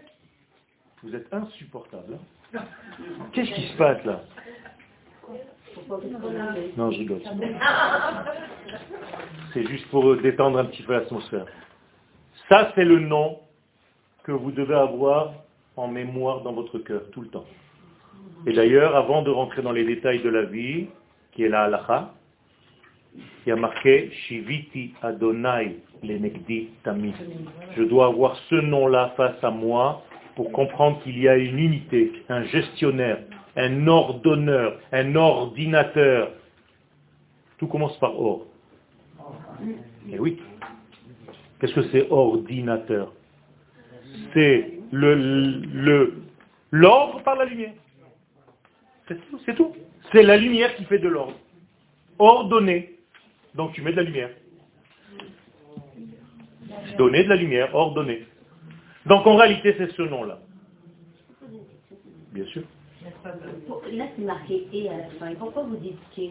[1.04, 2.18] Vous êtes insupportable.
[2.52, 2.64] Hein.
[3.32, 4.22] Qu'est-ce qui se passe là?
[6.76, 7.20] Non, je rigole.
[9.52, 11.46] C'est juste pour détendre un petit peu l'atmosphère.
[12.48, 13.38] Ça, c'est le nom
[14.24, 15.32] que vous devez avoir
[15.76, 17.44] en mémoire dans votre cœur tout le temps.
[18.46, 20.86] Et d'ailleurs, avant de rentrer dans les détails de la vie,
[21.32, 22.12] qui est la halacha,
[23.16, 27.14] il y a marqué Shiviti Adonai Lenegdi Tamid.
[27.76, 30.02] Je dois avoir ce nom-là face à moi
[30.36, 33.18] pour comprendre qu'il y a une unité, un gestionnaire,
[33.56, 36.32] un ordonneur, un ordinateur.
[37.58, 38.46] Tout commence par or.
[40.08, 40.40] Et eh oui.
[41.60, 43.12] Qu'est-ce que c'est ordinateur?
[44.32, 46.14] C'est le
[46.70, 47.72] l'ordre par la lumière.
[49.08, 49.72] C'est tout.
[50.12, 51.36] C'est la lumière qui fait de l'ordre.
[52.18, 52.98] Ordonné.
[53.54, 54.30] Donc tu mets de la lumière.
[56.98, 58.26] Donner de la lumière, ordonné.
[59.06, 60.38] Donc en réalité, c'est ce nom-là.
[62.32, 62.62] Bien sûr.
[63.92, 65.28] Là, c'est marqué et à la fin.
[65.30, 66.22] Et pourquoi vous dites que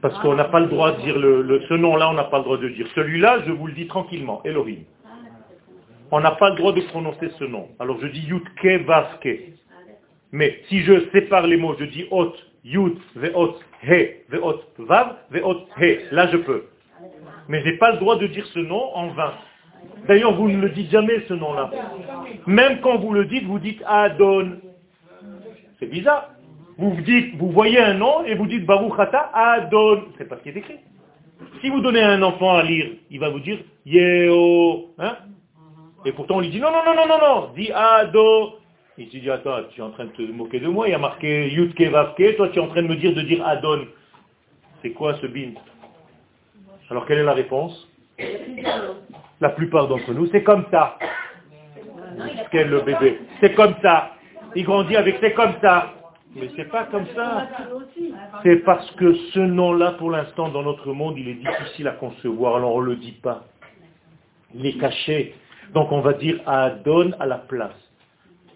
[0.00, 2.44] Parce qu'on n'a pas le droit de dire le, ce nom-là, on n'a pas le
[2.44, 2.86] droit de dire.
[2.94, 4.84] Celui-là, je vous le dis tranquillement, Elohim.
[6.10, 7.68] On n'a pas le droit de prononcer ce nom.
[7.78, 9.28] Alors je dis Yutke Vaske.
[10.32, 12.34] Mais si je sépare les mots, je dis Ot,
[12.64, 15.98] Yut, Veot, He, Veot, Vav, Veot, He.
[16.12, 16.64] Là, je peux.
[17.48, 19.32] Mais je n'ai pas le droit de dire ce nom en vain.
[20.06, 21.70] D'ailleurs, vous ne le dites jamais, ce nom-là.
[22.46, 24.58] Même quand vous le dites, vous dites Adon.
[25.80, 26.30] C'est bizarre.
[26.78, 30.04] Vous dites, vous voyez un nom et vous dites Baruch Ata Adon.
[30.18, 30.78] C'est pas ce qui est écrit.
[31.60, 34.90] Si vous donnez à un enfant à lire, il va vous dire Yeo.
[34.98, 35.16] Hein?
[36.04, 38.54] Et pourtant on lui dit non, non, non, non, non, non, dis Ado.
[38.98, 40.94] Il se dit, attends, tu es en train de te moquer de moi, il y
[40.94, 43.86] a marqué Yutke Vavke, toi tu es en train de me dire de dire Adon.
[44.82, 45.52] C'est quoi ce bin
[46.90, 47.88] Alors quelle est la réponse?
[49.40, 50.98] La plupart d'entre nous, c'est comme ça.
[52.50, 53.20] Quel le bébé?
[53.40, 54.12] C'est comme ça.
[54.56, 55.94] Il grandit avec c'est comme ça.
[56.34, 57.48] Mais c'est pas comme ça.
[58.44, 62.56] C'est parce que ce nom-là, pour l'instant, dans notre monde, il est difficile à concevoir,
[62.56, 63.44] alors on ne le dit pas.
[64.54, 65.34] Il est caché.
[65.74, 67.74] Donc on va dire Adon à la place.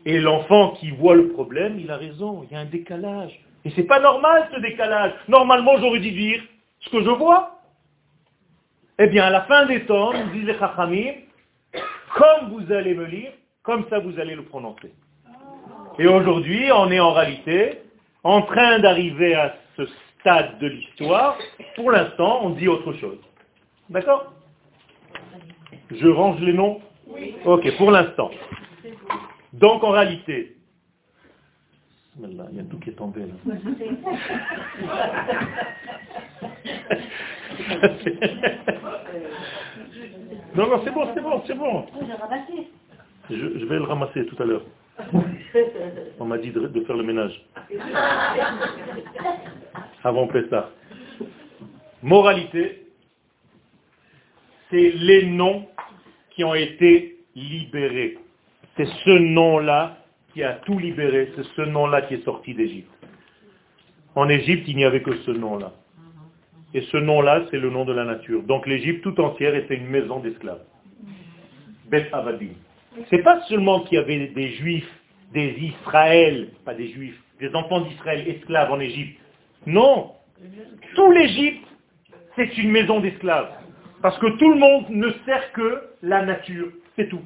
[0.07, 3.41] Et l'enfant qui voit le problème, il a raison, il y a un décalage.
[3.65, 5.13] Et c'est pas normal ce décalage.
[5.29, 6.43] Normalement, j'aurais dû dire
[6.81, 7.59] ce que je vois.
[8.99, 11.15] Eh bien, à la fin des temps, nous disait Chachamim,
[12.15, 13.33] comme vous allez me lire,
[13.63, 14.93] comme ça vous allez le prononcer.
[15.99, 17.81] Et aujourd'hui, on est en réalité
[18.23, 19.87] en train d'arriver à ce
[20.21, 21.37] stade de l'histoire.
[21.77, 23.19] Pour l'instant, on dit autre chose.
[23.91, 24.33] D'accord?
[25.91, 26.81] Je range les noms?
[27.45, 28.31] Ok, pour l'instant.
[29.53, 30.57] Donc en réalité,
[32.21, 33.35] il y a tout qui est tombé là.
[40.55, 41.87] non, non, c'est bon, c'est bon, c'est bon.
[43.31, 44.63] Je, je, vais le ramasser tout à l'heure.
[46.21, 47.41] On m'a dit de, faire le ménage.
[50.03, 50.71] Avant ça.
[52.03, 52.87] Moralité,
[54.71, 55.67] c'est les noms
[56.31, 58.19] qui ont été libérés.
[58.77, 59.99] C'est ce nom-là
[60.33, 62.91] qui a tout libéré, c'est ce nom-là qui est sorti d'Égypte.
[64.17, 65.73] En Égypte, il n'y avait que ce nom-là.
[66.75, 68.43] Et ce nom-là, c'est le nom de la nature.
[68.43, 70.65] Donc l'Égypte tout entière était une maison d'esclaves.
[71.89, 72.55] Beth Avadim.
[73.11, 74.89] C'est pas seulement qu'il y avait des juifs,
[75.33, 79.19] des Israël, pas des juifs, des enfants d'Israël esclaves en Égypte.
[79.67, 80.13] Non.
[80.95, 81.67] Tout l'Égypte,
[82.37, 83.51] c'est une maison d'esclaves.
[84.03, 86.69] Parce que tout le monde ne sert que la nature.
[86.97, 87.23] C'est tout.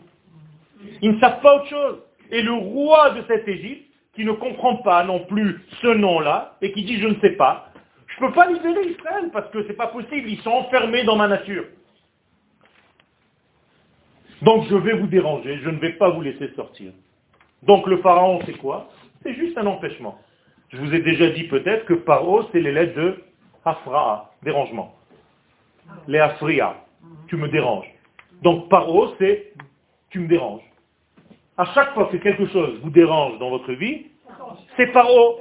[1.02, 2.02] Ils ne savent pas autre chose.
[2.30, 6.72] Et le roi de cette Égypte, qui ne comprend pas non plus ce nom-là, et
[6.72, 7.70] qui dit je ne sais pas,
[8.06, 11.04] je ne peux pas libérer Israël parce que ce n'est pas possible, ils sont enfermés
[11.04, 11.64] dans ma nature.
[14.42, 16.92] Donc je vais vous déranger, je ne vais pas vous laisser sortir.
[17.62, 18.88] Donc le pharaon, c'est quoi?
[19.22, 20.18] C'est juste un empêchement.
[20.70, 23.24] Je vous ai déjà dit peut-être que paro, c'est les lettres de
[23.64, 24.98] Afra, dérangement
[26.06, 26.76] les afria,
[27.28, 27.88] tu me déranges.
[28.42, 29.52] Donc paro, c'est
[30.10, 30.62] tu me déranges.
[31.56, 34.06] À chaque fois que quelque chose vous dérange dans votre vie,
[34.76, 35.40] c'est paro.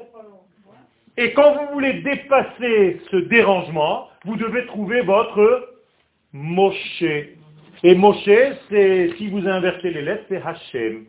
[1.16, 5.74] Et quand vous voulez dépasser ce dérangement, vous devez trouver votre
[6.34, 7.04] Moshe.
[7.84, 8.30] Et Moshe,
[8.70, 11.06] c'est, si vous inversez les lettres, c'est Hachem.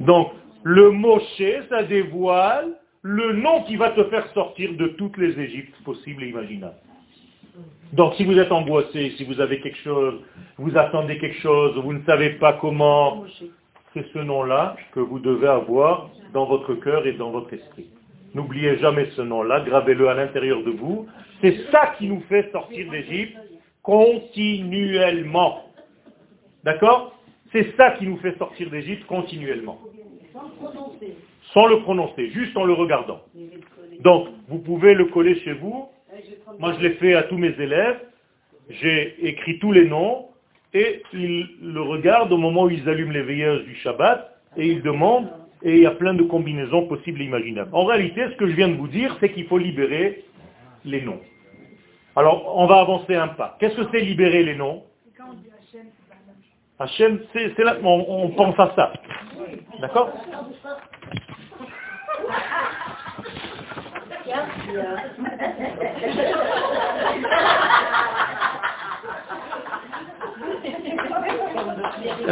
[0.00, 0.32] Donc,
[0.64, 2.72] le Moshe, ça dévoile
[3.02, 6.74] le nom qui va te faire sortir de toutes les Égyptes possibles et imaginables.
[7.92, 10.20] Donc si vous êtes angoissé, si vous avez quelque chose,
[10.58, 13.24] vous attendez quelque chose, vous ne savez pas comment,
[13.94, 17.86] c'est ce nom-là que vous devez avoir dans votre cœur et dans votre esprit.
[18.34, 21.06] N'oubliez jamais ce nom-là, gravez-le à l'intérieur de vous.
[21.40, 23.36] C'est ça qui nous fait sortir d'Égypte
[23.86, 25.62] continuellement.
[26.64, 27.18] D'accord?
[27.52, 29.80] C'est ça qui nous fait sortir d'Égypte continuellement.
[31.54, 33.22] Sans le prononcer, juste en le regardant.
[34.00, 35.88] Donc, vous pouvez le coller chez vous
[36.58, 38.00] moi, je l'ai fait à tous mes élèves.
[38.70, 40.26] J'ai écrit tous les noms
[40.74, 44.82] et ils le regardent au moment où ils allument les veilleuses du Shabbat et ils
[44.82, 45.30] demandent
[45.62, 47.70] et il y a plein de combinaisons possibles et imaginables.
[47.72, 50.24] En réalité, ce que je viens de vous dire, c'est qu'il faut libérer
[50.84, 51.20] les noms.
[52.16, 53.56] Alors, on va avancer un pas.
[53.60, 54.82] Qu'est-ce que c'est libérer les noms
[56.78, 58.92] Hachem, c'est là, on, on pense à ça.
[59.80, 60.12] D'accord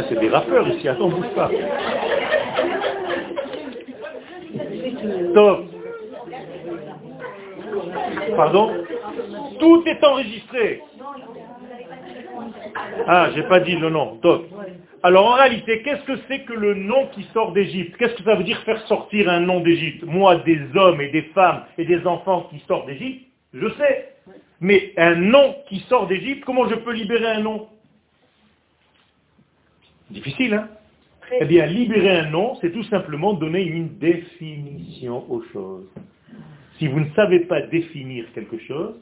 [0.09, 1.49] c'est des rappeurs ici, attends, bouge pas.
[5.33, 5.65] Top.
[8.35, 8.84] Pardon
[9.59, 10.81] Tout est enregistré.
[13.07, 14.17] Ah, j'ai pas dit le nom.
[14.17, 14.47] Top.
[15.03, 17.95] Alors en réalité, qu'est-ce que c'est que le nom qui sort d'Égypte?
[17.97, 20.03] Qu'est-ce que ça veut dire faire sortir un nom d'Égypte?
[20.03, 24.09] Moi, des hommes et des femmes et des enfants qui sortent d'Égypte, je sais.
[24.61, 27.67] Mais un nom qui sort d'Égypte, comment je peux libérer un nom?
[30.09, 30.69] Difficile, hein?
[31.39, 35.87] Eh bien, libérer un nom, c'est tout simplement donner une définition aux choses.
[36.77, 38.95] Si vous ne savez pas définir quelque chose,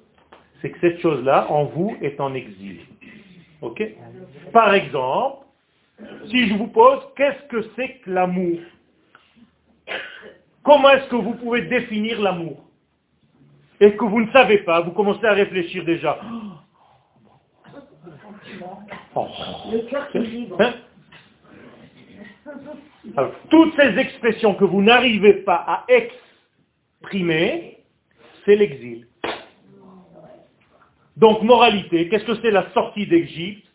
[0.64, 2.80] c'est que cette chose-là, en vous, est en exil.
[3.62, 3.84] Ok?
[4.54, 5.46] Par exemple,
[6.30, 8.60] si je vous pose, qu'est-ce que c'est que l'amour?
[10.64, 12.64] Comment est-ce que vous pouvez définir l'amour?
[13.82, 16.18] Et que vous ne savez pas, vous commencez à réfléchir déjà.
[19.16, 19.28] Oh.
[20.60, 20.74] Hein?
[23.18, 27.80] Alors, toutes ces expressions que vous n'arrivez pas à exprimer,
[28.46, 29.08] c'est l'exil.
[31.18, 33.68] Donc, moralité, qu'est-ce que c'est la sortie d'Égypte?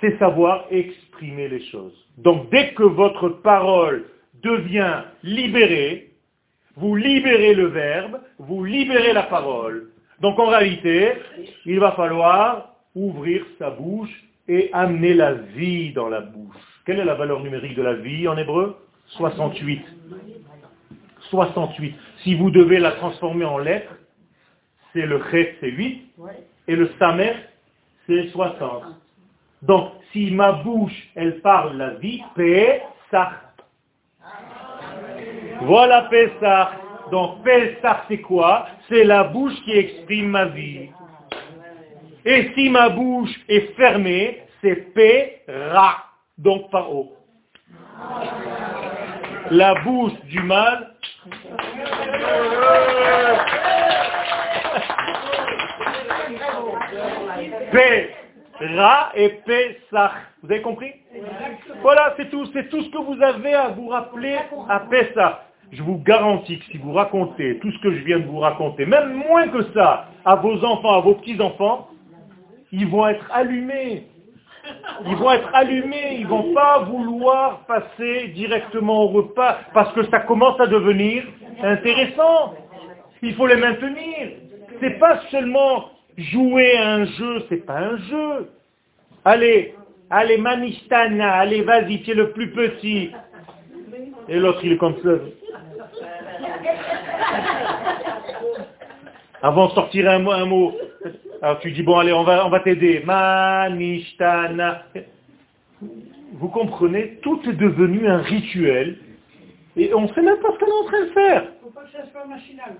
[0.00, 1.94] C'est savoir exprimer les choses.
[2.18, 4.04] Donc, dès que votre parole
[4.42, 6.10] devient libérée,
[6.76, 9.90] vous libérez le verbe, vous libérez la parole.
[10.20, 11.12] Donc, en réalité,
[11.64, 16.56] il va falloir ouvrir sa bouche et amener la vie dans la bouche.
[16.84, 18.76] Quelle est la valeur numérique de la vie en hébreu?
[19.16, 19.82] 68.
[21.30, 21.94] 68.
[22.22, 23.94] Si vous devez la transformer en lettres,
[24.92, 26.02] c'est le chet, c'est 8,
[26.66, 27.34] et le samer,
[28.06, 28.84] c'est 60.
[29.62, 33.32] Donc, si ma bouche, elle parle la vie, Pesach.
[35.62, 36.68] Voilà Pesach.
[37.10, 38.66] Donc, Pesach, c'est quoi?
[38.88, 40.90] C'est la bouche qui exprime ma vie.
[42.24, 46.04] Et si ma bouche est fermée, c'est Pera,
[46.38, 47.16] donc par haut.
[49.50, 50.94] La bouche du mal.
[58.60, 60.12] Ra et Pesach.
[60.42, 60.92] Vous avez compris?
[61.82, 62.46] Voilà, c'est tout.
[62.52, 64.36] C'est tout ce que vous avez à vous rappeler
[64.68, 65.40] à Pesach.
[65.72, 68.86] Je vous garantis que si vous racontez tout ce que je viens de vous raconter,
[68.86, 71.88] même moins que ça, à vos enfants, à vos petits-enfants,
[72.70, 74.06] ils vont être allumés.
[75.06, 80.20] Ils vont être allumés, ils vont pas vouloir passer directement au repas parce que ça
[80.20, 81.24] commence à devenir
[81.62, 82.54] intéressant.
[83.22, 84.28] Il faut les maintenir.
[84.80, 88.50] C'est pas seulement jouer à un jeu, c'est pas un jeu.
[89.24, 89.74] Allez,
[90.10, 93.10] allez Manistana, allez vas-y, tu es le plus petit.
[94.28, 95.10] Et l'autre il est comme ça.
[99.42, 100.74] Avant de sortir un mot, un mot,
[101.42, 103.02] alors tu dis, bon, allez, on va, on va t'aider.
[103.04, 104.84] Manishtana.
[106.32, 108.96] Vous comprenez, tout est devenu un rituel.
[109.76, 111.42] Et on ne sait même pas ce qu'on est en train de faire.
[111.44, 112.76] Il faut pas que ce soit machinal.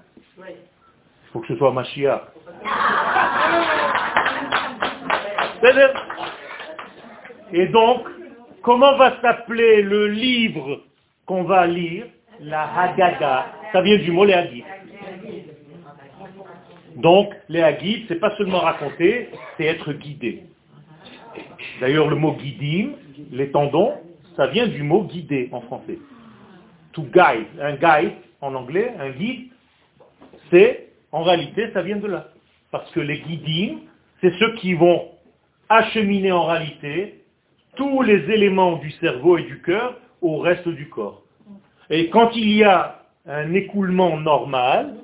[1.34, 2.22] Faut que ce soit machia.
[7.52, 8.06] Et donc,
[8.62, 10.82] comment va s'appeler le livre
[11.26, 12.06] qu'on va lire?
[12.40, 13.46] La Haggadah.
[13.72, 14.64] Ça vient du mot les
[16.96, 20.44] donc, les ce c'est pas seulement raconter, c'est être guidé.
[21.80, 22.92] D'ailleurs, le mot guidim,
[23.32, 23.94] les tendons,
[24.36, 25.98] ça vient du mot guider en français.
[26.92, 29.48] To guide, un guide en anglais, un guide,
[30.52, 32.26] c'est, en réalité, ça vient de là.
[32.72, 33.76] Parce que les guidim,
[34.20, 35.10] c'est ceux qui vont
[35.68, 37.22] acheminer en réalité
[37.76, 41.22] tous les éléments du cerveau et du cœur au reste du corps.
[41.88, 44.94] Et quand il y a un écoulement normal,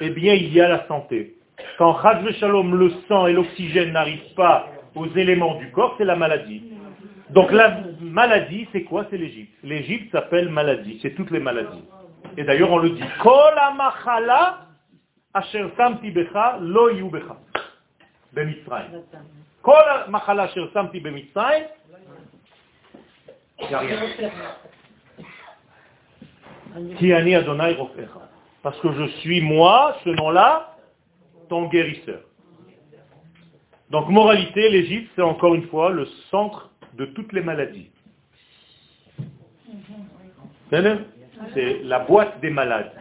[0.00, 1.36] eh bien, il y a la santé.
[1.78, 1.96] Quand
[2.40, 6.64] Shalom, le sang et l'oxygène n'arrivent pas aux éléments du corps, c'est la maladie.
[7.30, 9.06] Donc la maladie, c'est quoi?
[9.10, 9.54] C'est l'Égypte.
[9.62, 11.84] L'Égypte s'appelle maladie, c'est toutes les maladies.
[12.36, 14.61] Et d'ailleurs, on le dit, Kol machala
[28.62, 30.76] parce que je suis moi, ce nom-là,
[31.48, 32.20] ton guérisseur.
[33.90, 37.90] Donc moralité, l'Égypte, c'est encore une fois le centre de toutes les maladies.
[40.70, 42.92] C'est la boîte des malades.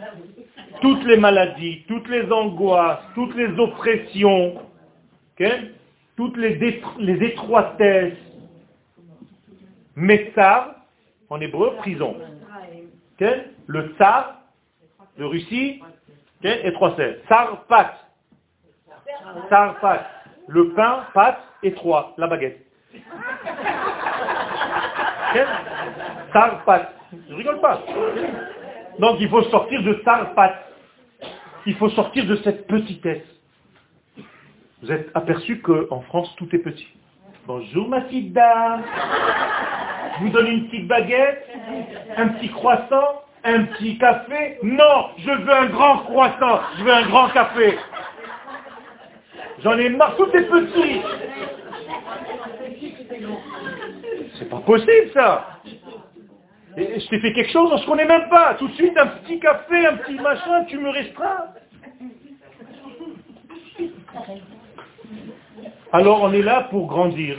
[0.80, 4.61] Toutes les maladies, toutes les angoisses, toutes les oppressions,
[6.15, 8.17] toutes les, étroitesses,
[9.95, 10.76] Metsar,
[11.30, 12.15] en hébreu, prison.
[13.67, 14.41] Le tsar,
[15.17, 15.82] de Russie,
[16.43, 17.22] et trois C.
[17.28, 17.93] Sarpat.
[19.49, 20.07] Sarpat.
[20.47, 22.65] Le pain, pâte, et trois, la baguette.
[26.34, 26.89] Sarpat.
[27.30, 27.82] Je rigole pas.
[29.00, 30.54] Donc il faut sortir de Sarpat.
[31.66, 33.24] Il faut sortir de cette petitesse.
[34.82, 36.88] Vous êtes aperçu qu'en France, tout est petit.
[37.46, 38.84] Bonjour ma petite dame.
[40.18, 41.48] Je vous donne une petite baguette,
[42.18, 44.58] un petit croissant, un petit café.
[44.64, 47.78] Non, je veux un grand croissant, je veux un grand café.
[49.64, 51.02] J'en ai marre, tout est petit.
[54.38, 55.60] C'est pas possible ça.
[56.78, 58.55] Je t'ai fait quelque chose, on se connaît même pas.
[58.55, 61.47] Tout de suite, un petit café, un petit machin, tu me restreins.
[65.91, 67.38] Alors on est là pour grandir.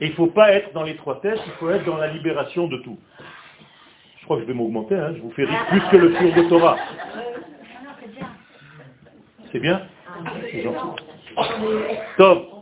[0.00, 2.76] Et il ne faut pas être dans l'étroitesse, il faut être dans la libération de
[2.78, 2.98] tout.
[4.20, 6.32] Je crois que je vais m'augmenter, hein, je vous fais rire plus que le tour
[6.34, 6.76] de Torah.
[9.50, 9.82] C'est bien?
[10.50, 10.66] C'est.
[12.18, 12.57] Top.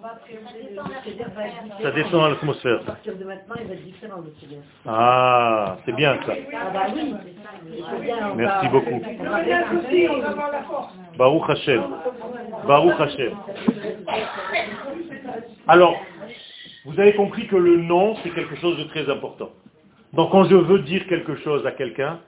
[1.83, 2.81] Ça descend à l'atmosphère.
[4.87, 6.35] Ah, c'est bien ça.
[8.35, 9.03] Merci beaucoup.
[11.17, 11.83] Baruch Hashem.
[12.67, 13.33] Baruch Hashem.
[15.69, 15.97] Alors,
[16.85, 19.51] vous avez compris que le nom, c'est quelque chose de très important.
[20.13, 22.21] Donc quand je veux dire quelque chose à quelqu'un,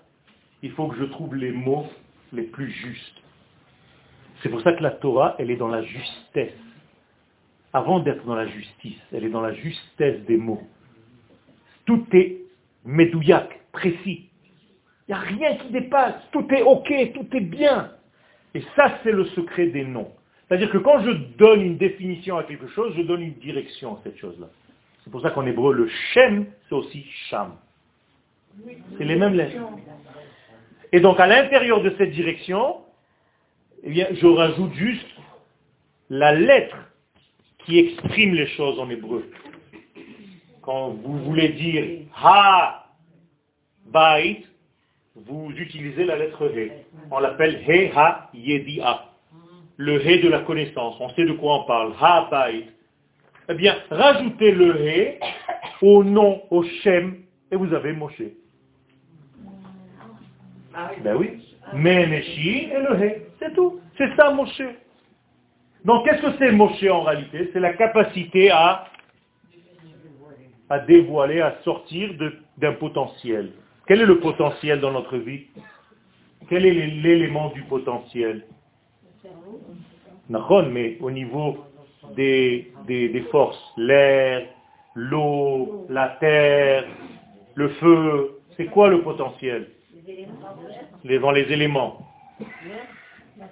[0.62, 1.86] il faut que je trouve les mots
[2.32, 3.22] les plus justes.
[4.42, 6.52] C'est pour ça que la Torah, elle est dans la justesse
[7.78, 10.62] avant d'être dans la justice, elle est dans la justesse des mots.
[11.86, 12.38] Tout est
[12.84, 14.28] médouillac, précis.
[15.06, 16.16] Il n'y a rien qui dépasse.
[16.32, 17.92] Tout est OK, tout est bien.
[18.54, 20.10] Et ça, c'est le secret des noms.
[20.46, 24.00] C'est-à-dire que quand je donne une définition à quelque chose, je donne une direction à
[24.02, 24.48] cette chose-là.
[25.04, 27.52] C'est pour ça qu'en hébreu, le shem, c'est aussi sham.
[28.96, 29.62] C'est les mêmes lettres.
[30.90, 32.78] Et donc, à l'intérieur de cette direction,
[33.84, 35.06] eh bien, je rajoute juste
[36.10, 36.76] la lettre
[37.68, 39.30] qui exprime les choses en hébreu.
[40.62, 42.86] Quand vous voulez dire ha
[43.86, 44.42] bait,
[45.14, 46.72] vous utilisez la lettre he.
[47.10, 49.04] On l'appelle he ha yedia.
[49.76, 50.96] Le he de la connaissance.
[50.98, 51.92] On sait de quoi on parle.
[52.00, 52.64] Ha bait.
[53.50, 55.18] Eh bien, rajoutez le he
[55.82, 58.22] au nom, au shem, et vous avez Moshe.
[61.02, 61.54] Ben oui.
[61.74, 63.22] Meneshi et le he.
[63.38, 63.78] C'est tout.
[63.98, 64.62] C'est ça Moshe.
[65.84, 67.50] Donc qu'est-ce que c'est Moshe en réalité?
[67.52, 68.86] C'est la capacité à,
[70.68, 72.10] à dévoiler, à sortir
[72.58, 73.52] d'un potentiel.
[73.86, 75.46] Quel est le potentiel dans notre vie?
[76.48, 78.44] Quel est l'élément du potentiel?
[80.28, 81.64] Mais au niveau
[82.14, 84.46] des, des forces, l'air,
[84.94, 86.84] l'eau, la terre,
[87.54, 89.68] le feu, c'est quoi le potentiel?
[91.04, 91.98] Les, les éléments.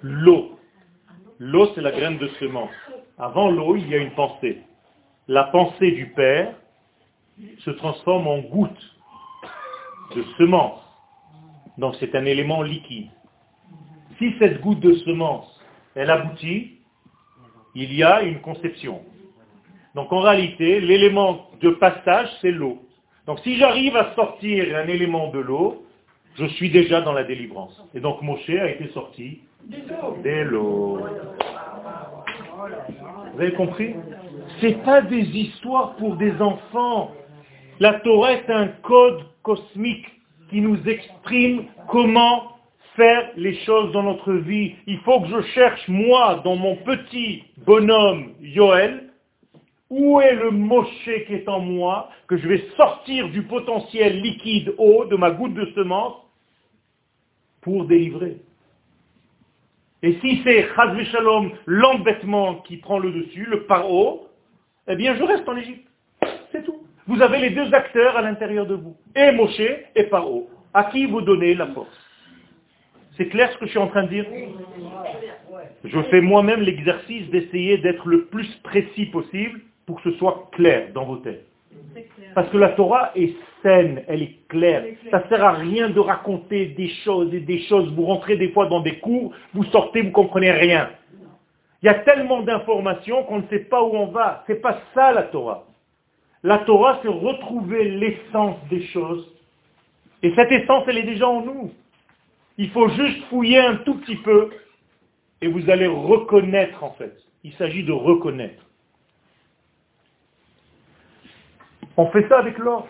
[0.01, 0.56] L'eau.
[1.39, 2.71] L'eau, c'est la graine de semence.
[3.17, 4.61] Avant l'eau, il y a une pensée.
[5.27, 6.55] La pensée du Père
[7.59, 8.95] se transforme en goutte
[10.15, 10.81] de semence.
[11.77, 13.09] Donc c'est un élément liquide.
[14.17, 15.61] Si cette goutte de semence,
[15.93, 16.79] elle aboutit,
[17.75, 19.03] il y a une conception.
[19.93, 22.81] Donc en réalité, l'élément de passage, c'est l'eau.
[23.27, 25.85] Donc si j'arrive à sortir un élément de l'eau,
[26.35, 27.79] je suis déjà dans la délivrance.
[27.93, 30.99] Et donc Moshe a été sorti de l'eau.
[33.33, 33.95] Vous avez compris?
[34.61, 37.11] Ce pas des histoires pour des enfants.
[37.79, 40.07] La Torah est un code cosmique
[40.49, 42.57] qui nous exprime comment
[42.95, 44.73] faire les choses dans notre vie.
[44.87, 49.09] Il faut que je cherche, moi, dans mon petit bonhomme Yoel,
[49.89, 54.73] où est le Moshe qui est en moi, que je vais sortir du potentiel liquide
[54.77, 56.15] eau de ma goutte de semence
[57.61, 58.37] pour délivrer.
[60.03, 60.67] Et si c'est
[61.05, 64.27] Shalom, l'embêtement qui prend le dessus, le paro,
[64.87, 65.87] eh bien je reste en Égypte.
[66.51, 66.83] C'est tout.
[67.07, 68.95] Vous avez les deux acteurs à l'intérieur de vous.
[69.15, 69.59] Et Moshe
[69.95, 70.49] et Paro.
[70.73, 72.05] À qui vous donnez la force?
[73.15, 74.25] C'est clair ce que je suis en train de dire?
[75.83, 80.89] Je fais moi-même l'exercice d'essayer d'être le plus précis possible pour que ce soit clair
[80.93, 81.45] dans vos têtes.
[82.35, 84.83] Parce que la Torah est saine, elle est claire.
[85.11, 87.91] Ça ne sert à rien de raconter des choses et des choses.
[87.93, 90.89] Vous rentrez des fois dans des cours, vous sortez, vous ne comprenez rien.
[91.81, 94.43] Il y a tellement d'informations qu'on ne sait pas où on va.
[94.47, 95.65] Ce n'est pas ça la Torah.
[96.43, 99.27] La Torah, c'est retrouver l'essence des choses.
[100.23, 101.71] Et cette essence, elle est déjà en nous.
[102.57, 104.49] Il faut juste fouiller un tout petit peu
[105.41, 107.15] et vous allez reconnaître en fait.
[107.43, 108.66] Il s'agit de reconnaître.
[111.97, 112.87] On fait ça avec l'or.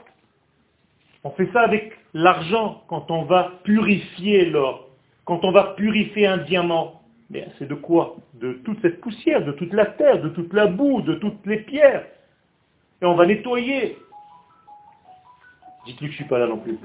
[1.24, 4.90] On fait ça avec l'argent quand on va purifier l'or,
[5.26, 7.02] quand on va purifier un diamant.
[7.30, 8.16] Mais c'est de quoi?
[8.36, 11.58] De toute cette poussière, de toute la terre, de toute la boue, de toutes les
[11.58, 12.06] pierres.
[13.02, 13.98] Et on va nettoyer.
[15.86, 16.78] Dites-lui que je ne suis pas là non plus.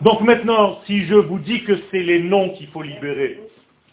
[0.00, 3.40] Donc maintenant, si je vous dis que c'est les noms qu'il faut libérer,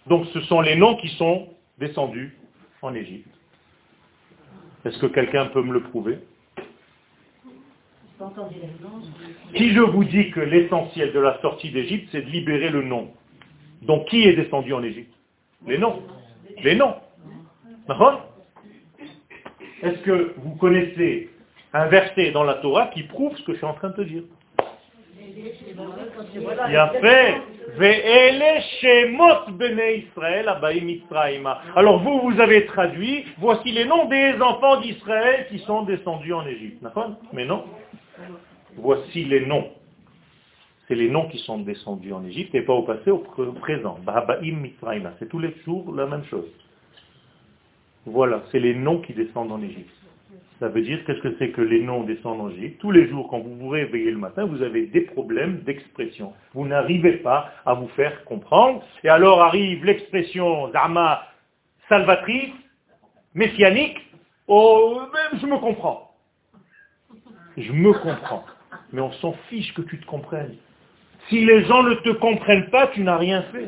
[0.08, 2.38] donc ce sont les noms qui sont descendus
[2.82, 3.41] en Égypte.
[4.86, 6.18] Est-ce que quelqu'un peut me le prouver
[9.56, 13.12] Si je vous dis que l'essentiel de la sortie d'Égypte, c'est de libérer le nom,
[13.82, 15.14] donc qui est descendu en Égypte?
[15.68, 16.02] Les noms.
[16.64, 16.96] Les noms.
[19.84, 21.30] Est-ce que vous connaissez
[21.74, 24.02] un verset dans la Torah qui prouve ce que je suis en train de te
[24.02, 24.24] dire?
[26.70, 27.42] Il a fait
[31.76, 36.46] alors vous, vous avez traduit, voici les noms des enfants d'Israël qui sont descendus en
[36.46, 36.84] Égypte.
[37.34, 37.64] Mais non.
[38.78, 39.70] Voici les noms.
[40.88, 43.98] C'est les noms qui sont descendus en Égypte et pas au passé, au présent.
[45.20, 46.48] C'est tous les jours la même chose.
[48.06, 50.01] Voilà, c'est les noms qui descendent en Égypte.
[50.62, 53.28] Ça veut dire, qu'est-ce que c'est que les noms descendent en Égypte Tous les jours,
[53.30, 56.34] quand vous vous réveillez le matin, vous avez des problèmes d'expression.
[56.54, 58.84] Vous n'arrivez pas à vous faire comprendre.
[59.04, 61.24] Et alors arrive l'expression d'Ama
[61.90, 62.54] salvatrice,
[63.34, 63.98] messianique,
[64.48, 65.02] oh,
[65.34, 66.12] je me comprends.
[67.58, 68.46] Je me comprends.
[68.94, 70.58] Mais on s'en fiche que tu te comprennes.
[71.30, 73.68] Si les gens ne te comprennent pas, tu n'as rien fait.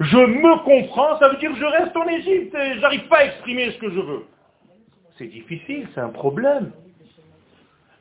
[0.00, 3.24] Je me comprends, ça veut dire que je reste en Égypte et j'arrive pas à
[3.26, 4.24] exprimer ce que je veux.
[5.18, 6.72] C'est difficile, c'est un problème.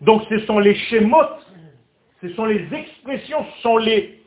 [0.01, 1.45] Donc ce sont les schémotes,
[2.21, 4.19] ce sont les expressions, ce sont les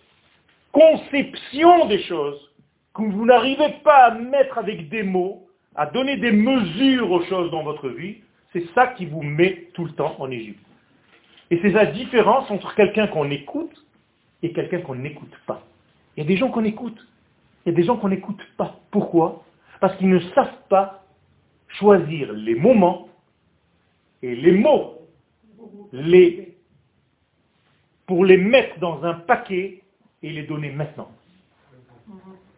[0.73, 2.53] conceptions des choses
[2.95, 7.51] que vous n'arrivez pas à mettre avec des mots, à donner des mesures aux choses
[7.51, 8.19] dans votre vie.
[8.53, 10.65] C'est ça qui vous met tout le temps en Égypte.
[11.51, 13.85] Et c'est la différence entre quelqu'un qu'on écoute
[14.43, 15.63] et quelqu'un qu'on n'écoute pas.
[16.17, 16.99] Il y a des gens qu'on écoute.
[17.67, 18.77] Il y a des gens qu'on n'écoute pas.
[18.93, 19.43] Pourquoi?
[19.81, 21.05] Parce qu'ils ne savent pas
[21.67, 23.09] choisir les moments
[24.23, 24.97] et les mots
[25.93, 26.57] les,
[28.07, 29.83] pour les mettre dans un paquet
[30.23, 31.11] et les donner maintenant.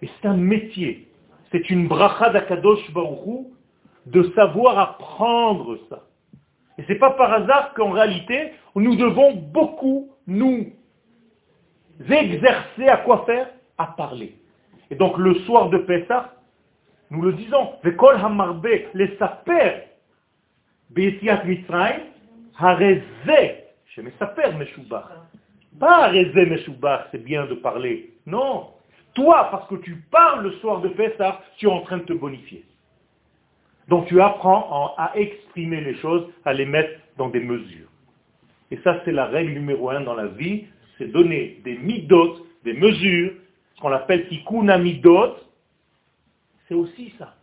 [0.03, 1.09] Et c'est un métier.
[1.51, 3.53] C'est une bracha d'Akadosh Baruchou
[4.07, 6.05] de savoir apprendre ça.
[6.77, 10.73] Et ce n'est pas par hasard qu'en réalité, nous devons beaucoup nous
[12.09, 13.51] exercer à quoi faire?
[13.77, 14.38] À parler.
[14.91, 16.35] Et donc le soir de Pessah,
[17.11, 19.85] nous le disons, Vekol hamarbe les saper
[20.91, 22.01] be'etiat mitzrayim
[22.59, 23.03] hareze
[23.87, 25.09] shemesaper meshubach.
[25.79, 28.13] Pas hareze meshubach, c'est bien de parler.
[28.27, 28.69] Non.
[29.15, 32.13] Toi, parce que tu parles le soir de Pessah, tu es en train de te
[32.13, 32.65] bonifier.
[33.89, 37.89] Donc tu apprends à exprimer les choses, à les mettre dans des mesures.
[38.71, 40.67] Et ça, c'est la règle numéro un dans la vie,
[40.99, 43.33] c'est donner des midotes, des mesures,
[43.79, 45.37] ce qu'on appelle tikkun amidot,
[46.67, 47.37] c'est aussi ça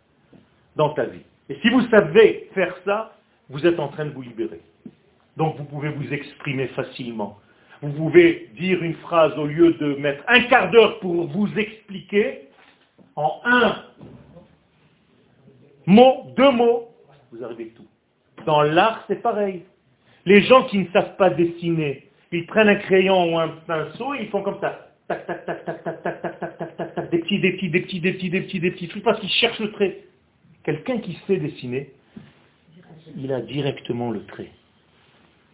[0.76, 1.22] dans ta vie.
[1.48, 3.16] Et si vous savez faire ça,
[3.50, 4.60] vous êtes en train de vous libérer.
[5.38, 7.40] Donc vous pouvez vous exprimer facilement.
[7.82, 12.50] Vous pouvez dire une phrase au lieu de mettre un quart d'heure pour vous expliquer,
[13.16, 13.84] en un
[15.86, 16.90] mot, deux mots,
[17.32, 17.88] vous arrivez tout.
[18.46, 19.64] Dans l'art, c'est pareil.
[20.26, 24.24] Les gens qui ne savent pas dessiner, ils prennent un crayon ou un pinceau et
[24.24, 27.10] ils font comme ça tac, tac, tac, tac, tac, tac, tac, tac, tac, tac, tac,
[27.12, 29.30] des petits, des petits, des petits, des petits, des petits, des petits trucs, parce qu'il
[29.30, 30.04] cherche le trait.
[30.64, 31.92] Quelqu'un qui sait dessiner,
[33.16, 34.50] il a directement le trait.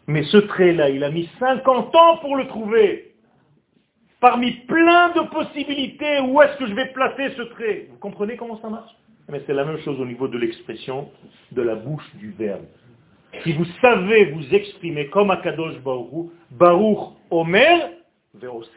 [0.08, 3.14] Mais ce trait-là, il a mis 50 ans pour le trouver.
[4.20, 7.88] Parmi plein de possibilités, où est-ce que je vais placer ce trait?
[7.90, 8.92] Vous comprenez comment ça marche?
[9.30, 11.10] Mais c'est la même chose au niveau de l'expression
[11.52, 12.66] de la bouche du verbe.
[13.44, 17.92] Si vous savez vous exprimer comme Akadosh Baruch, Baruch Omer,
[18.36, 18.70] Veose.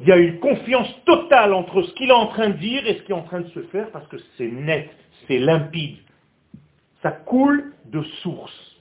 [0.00, 2.96] Il y a une confiance totale entre ce qu'il est en train de dire et
[2.96, 4.90] ce qui est en train de se faire parce que c'est net,
[5.26, 5.98] c'est limpide.
[7.02, 8.76] Ça coule de source.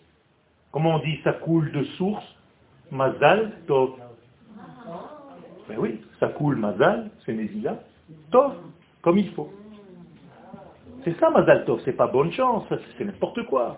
[0.72, 2.26] Comment on dit ça coule de source?
[2.92, 3.92] Mazal Tov.
[5.68, 7.80] Ben oui, ça coule Mazal, c'est Nézila,
[8.32, 8.54] Tov,
[9.02, 9.52] comme il faut.
[11.04, 12.66] C'est ça Mazal Tov, c'est pas bonne chance,
[12.98, 13.78] c'est n'importe quoi.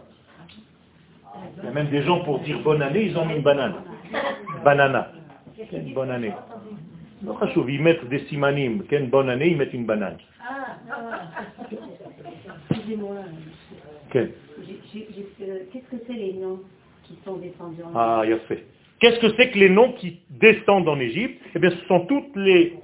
[1.58, 3.76] Il y a même des gens pour dire bonne année, ils ont mis une banane.
[4.64, 5.12] Banana
[5.70, 6.34] quelle bonne année.
[7.68, 10.18] Ils mettent des simanim, quelle bonne année, ils mettent une banane.
[10.40, 11.22] Ah, ah.
[12.70, 13.16] excusez-moi.
[14.12, 16.60] Qu'est-ce que c'est les noms
[17.04, 18.66] qui sont descendus en Égypte Ah, il a fait.
[19.00, 21.42] Qu'est-ce que c'est que les noms qui descendent en Égypte?
[21.56, 22.78] Eh bien, ce sont toutes les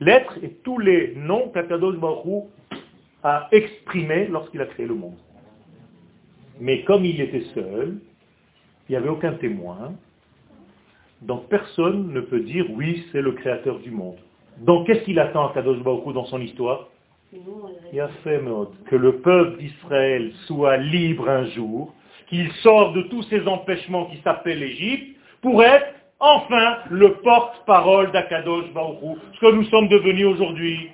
[0.00, 2.44] lettres et tous les noms qu'Akados Baruch
[3.22, 5.16] a exprimés lorsqu'il a créé le monde.
[6.60, 7.98] Mais comme il était seul,
[8.88, 9.94] il n'y avait aucun témoin,
[11.22, 14.16] donc personne ne peut dire oui, c'est le créateur du monde.
[14.58, 16.88] Donc qu'est-ce qu'il attend à Kadosh Baruch dans son histoire?
[17.92, 18.40] Il a fait
[18.86, 21.92] que le peuple d'Israël soit libre un jour,
[22.28, 25.86] qu'il sorte de tous ces empêchements qui s'appellent l'Égypte, pour être
[26.18, 30.90] enfin le porte-parole d'Akadosh Baruch ce que nous sommes devenus aujourd'hui.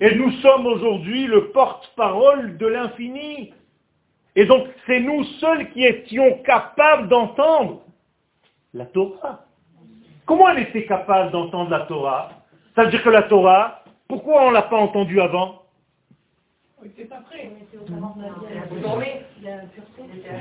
[0.00, 3.52] Et nous sommes aujourd'hui le porte-parole de l'infini.
[4.36, 7.82] Et donc, c'est nous seuls qui étions capables d'entendre
[8.74, 9.46] la Torah.
[10.26, 12.30] Comment elle était capable d'entendre la Torah?
[12.74, 15.62] Ça veut dire que la Torah, pourquoi on ne l'a pas entendue avant?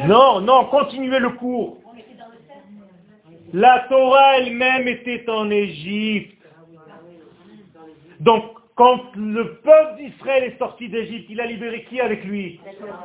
[0.08, 1.78] Non, non, continuez le cours.
[3.54, 6.38] La Torah elle-même était en Égypte.
[8.20, 12.62] Donc, quand le peuple d'Israël est sorti d'Égypte, il a libéré qui avec lui?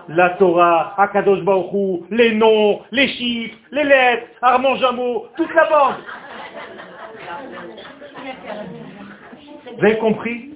[0.07, 5.97] La Torah, Akadosh Baruch les noms, les chiffres, les lettres, Armand Jameau, toute la bande.
[9.77, 10.51] Vous avez compris?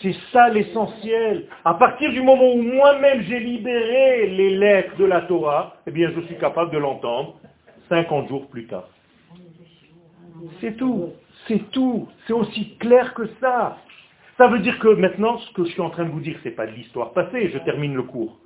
[0.00, 1.44] C'est ça l'essentiel.
[1.66, 6.10] À partir du moment où moi-même j'ai libéré les lettres de la Torah, eh bien
[6.16, 7.34] je suis capable de l'entendre
[7.90, 8.88] 50 jours plus tard.
[10.62, 11.10] C'est tout.
[11.46, 12.08] C'est tout.
[12.26, 13.76] C'est aussi clair que ça.
[14.40, 16.48] Ça veut dire que maintenant, ce que je suis en train de vous dire, ce
[16.48, 18.38] n'est pas de l'histoire passée, je termine le cours.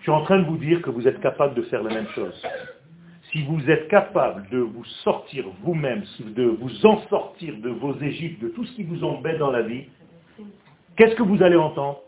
[0.00, 2.08] Je suis en train de vous dire que vous êtes capable de faire la même
[2.08, 2.46] chose.
[3.32, 8.42] Si vous êtes capable de vous sortir vous-même, de vous en sortir de vos Égyptes,
[8.42, 9.84] de tout ce qui vous embête dans la vie,
[10.98, 12.00] qu'est-ce que vous allez entendre?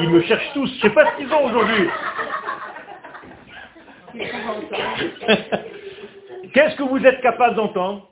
[0.00, 1.90] Ils me cherchent tous, je ne sais pas ce qu'ils ont aujourd'hui.
[6.54, 8.08] Qu'est-ce que vous êtes capable d'entendre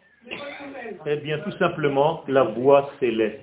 [1.07, 3.39] Eh bien, tout simplement, la voix céleste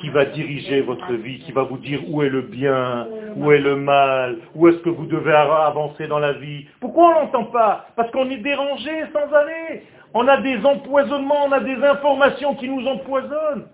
[0.00, 3.06] qui va diriger votre vie, qui va vous dire où est le bien,
[3.36, 6.66] où est le mal, où est-ce que vous devez avancer dans la vie.
[6.80, 7.86] Pourquoi on n'entend pas?
[7.96, 9.84] Parce qu'on est dérangé sans arrêt.
[10.14, 13.66] On a des empoisonnements, on a des informations qui nous empoisonnent,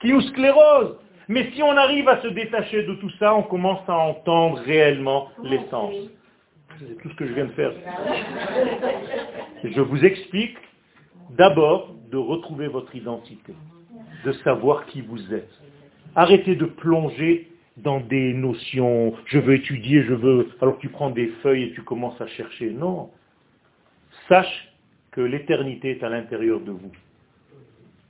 [0.00, 0.96] qui nous sclérosent.
[1.28, 5.28] Mais si on arrive à se détacher de tout ça, on commence à entendre réellement
[5.42, 5.94] l'essence.
[6.78, 7.72] C'est tout ce que je viens de faire.
[9.64, 10.56] Je vous explique
[11.30, 13.54] d'abord de retrouver votre identité,
[14.24, 15.50] de savoir qui vous êtes.
[16.14, 21.28] Arrêtez de plonger dans des notions, je veux étudier, je veux, alors tu prends des
[21.42, 22.70] feuilles et tu commences à chercher.
[22.70, 23.10] Non.
[24.28, 24.72] Sache
[25.10, 26.92] que l'éternité est à l'intérieur de vous.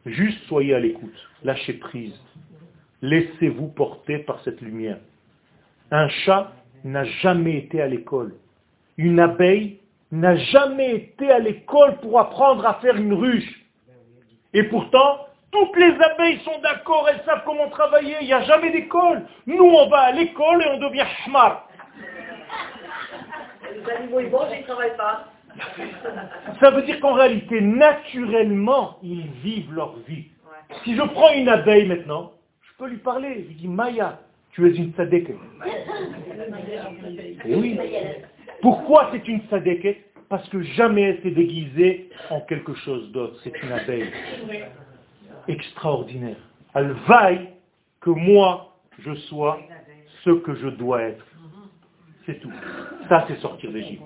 [0.06, 2.14] Juste soyez à l'écoute, lâchez prise.
[3.02, 4.98] Laissez-vous porter par cette lumière.
[5.90, 6.52] Un chat
[6.84, 8.34] n'a jamais été à l'école.
[8.98, 13.66] Une abeille n'a jamais été à l'école pour apprendre à faire une ruche.
[14.54, 18.70] Et pourtant, toutes les abeilles sont d'accord, elles savent comment travailler, il n'y a jamais
[18.70, 19.22] d'école.
[19.46, 21.68] Nous, on va à l'école et on devient schmar.
[26.60, 30.26] Ça veut dire qu'en réalité, naturellement, ils vivent leur vie.
[30.84, 32.32] Si je prends une abeille maintenant,
[32.62, 33.42] je peux lui parler.
[33.42, 34.18] Je lui dis, Maya,
[34.52, 35.30] tu es une tzadeke.
[37.44, 37.78] Et oui.
[38.62, 43.38] Pourquoi c'est une sadeke Parce que jamais elle s'est déguisée en quelque chose d'autre.
[43.44, 44.10] C'est une abeille.
[45.48, 46.36] Extraordinaire.
[46.74, 47.48] Elle vaille
[48.00, 49.60] que moi, je sois
[50.24, 51.24] ce que je dois être.
[52.24, 52.50] C'est tout.
[53.08, 54.02] Ça, c'est sortir d'Égypte.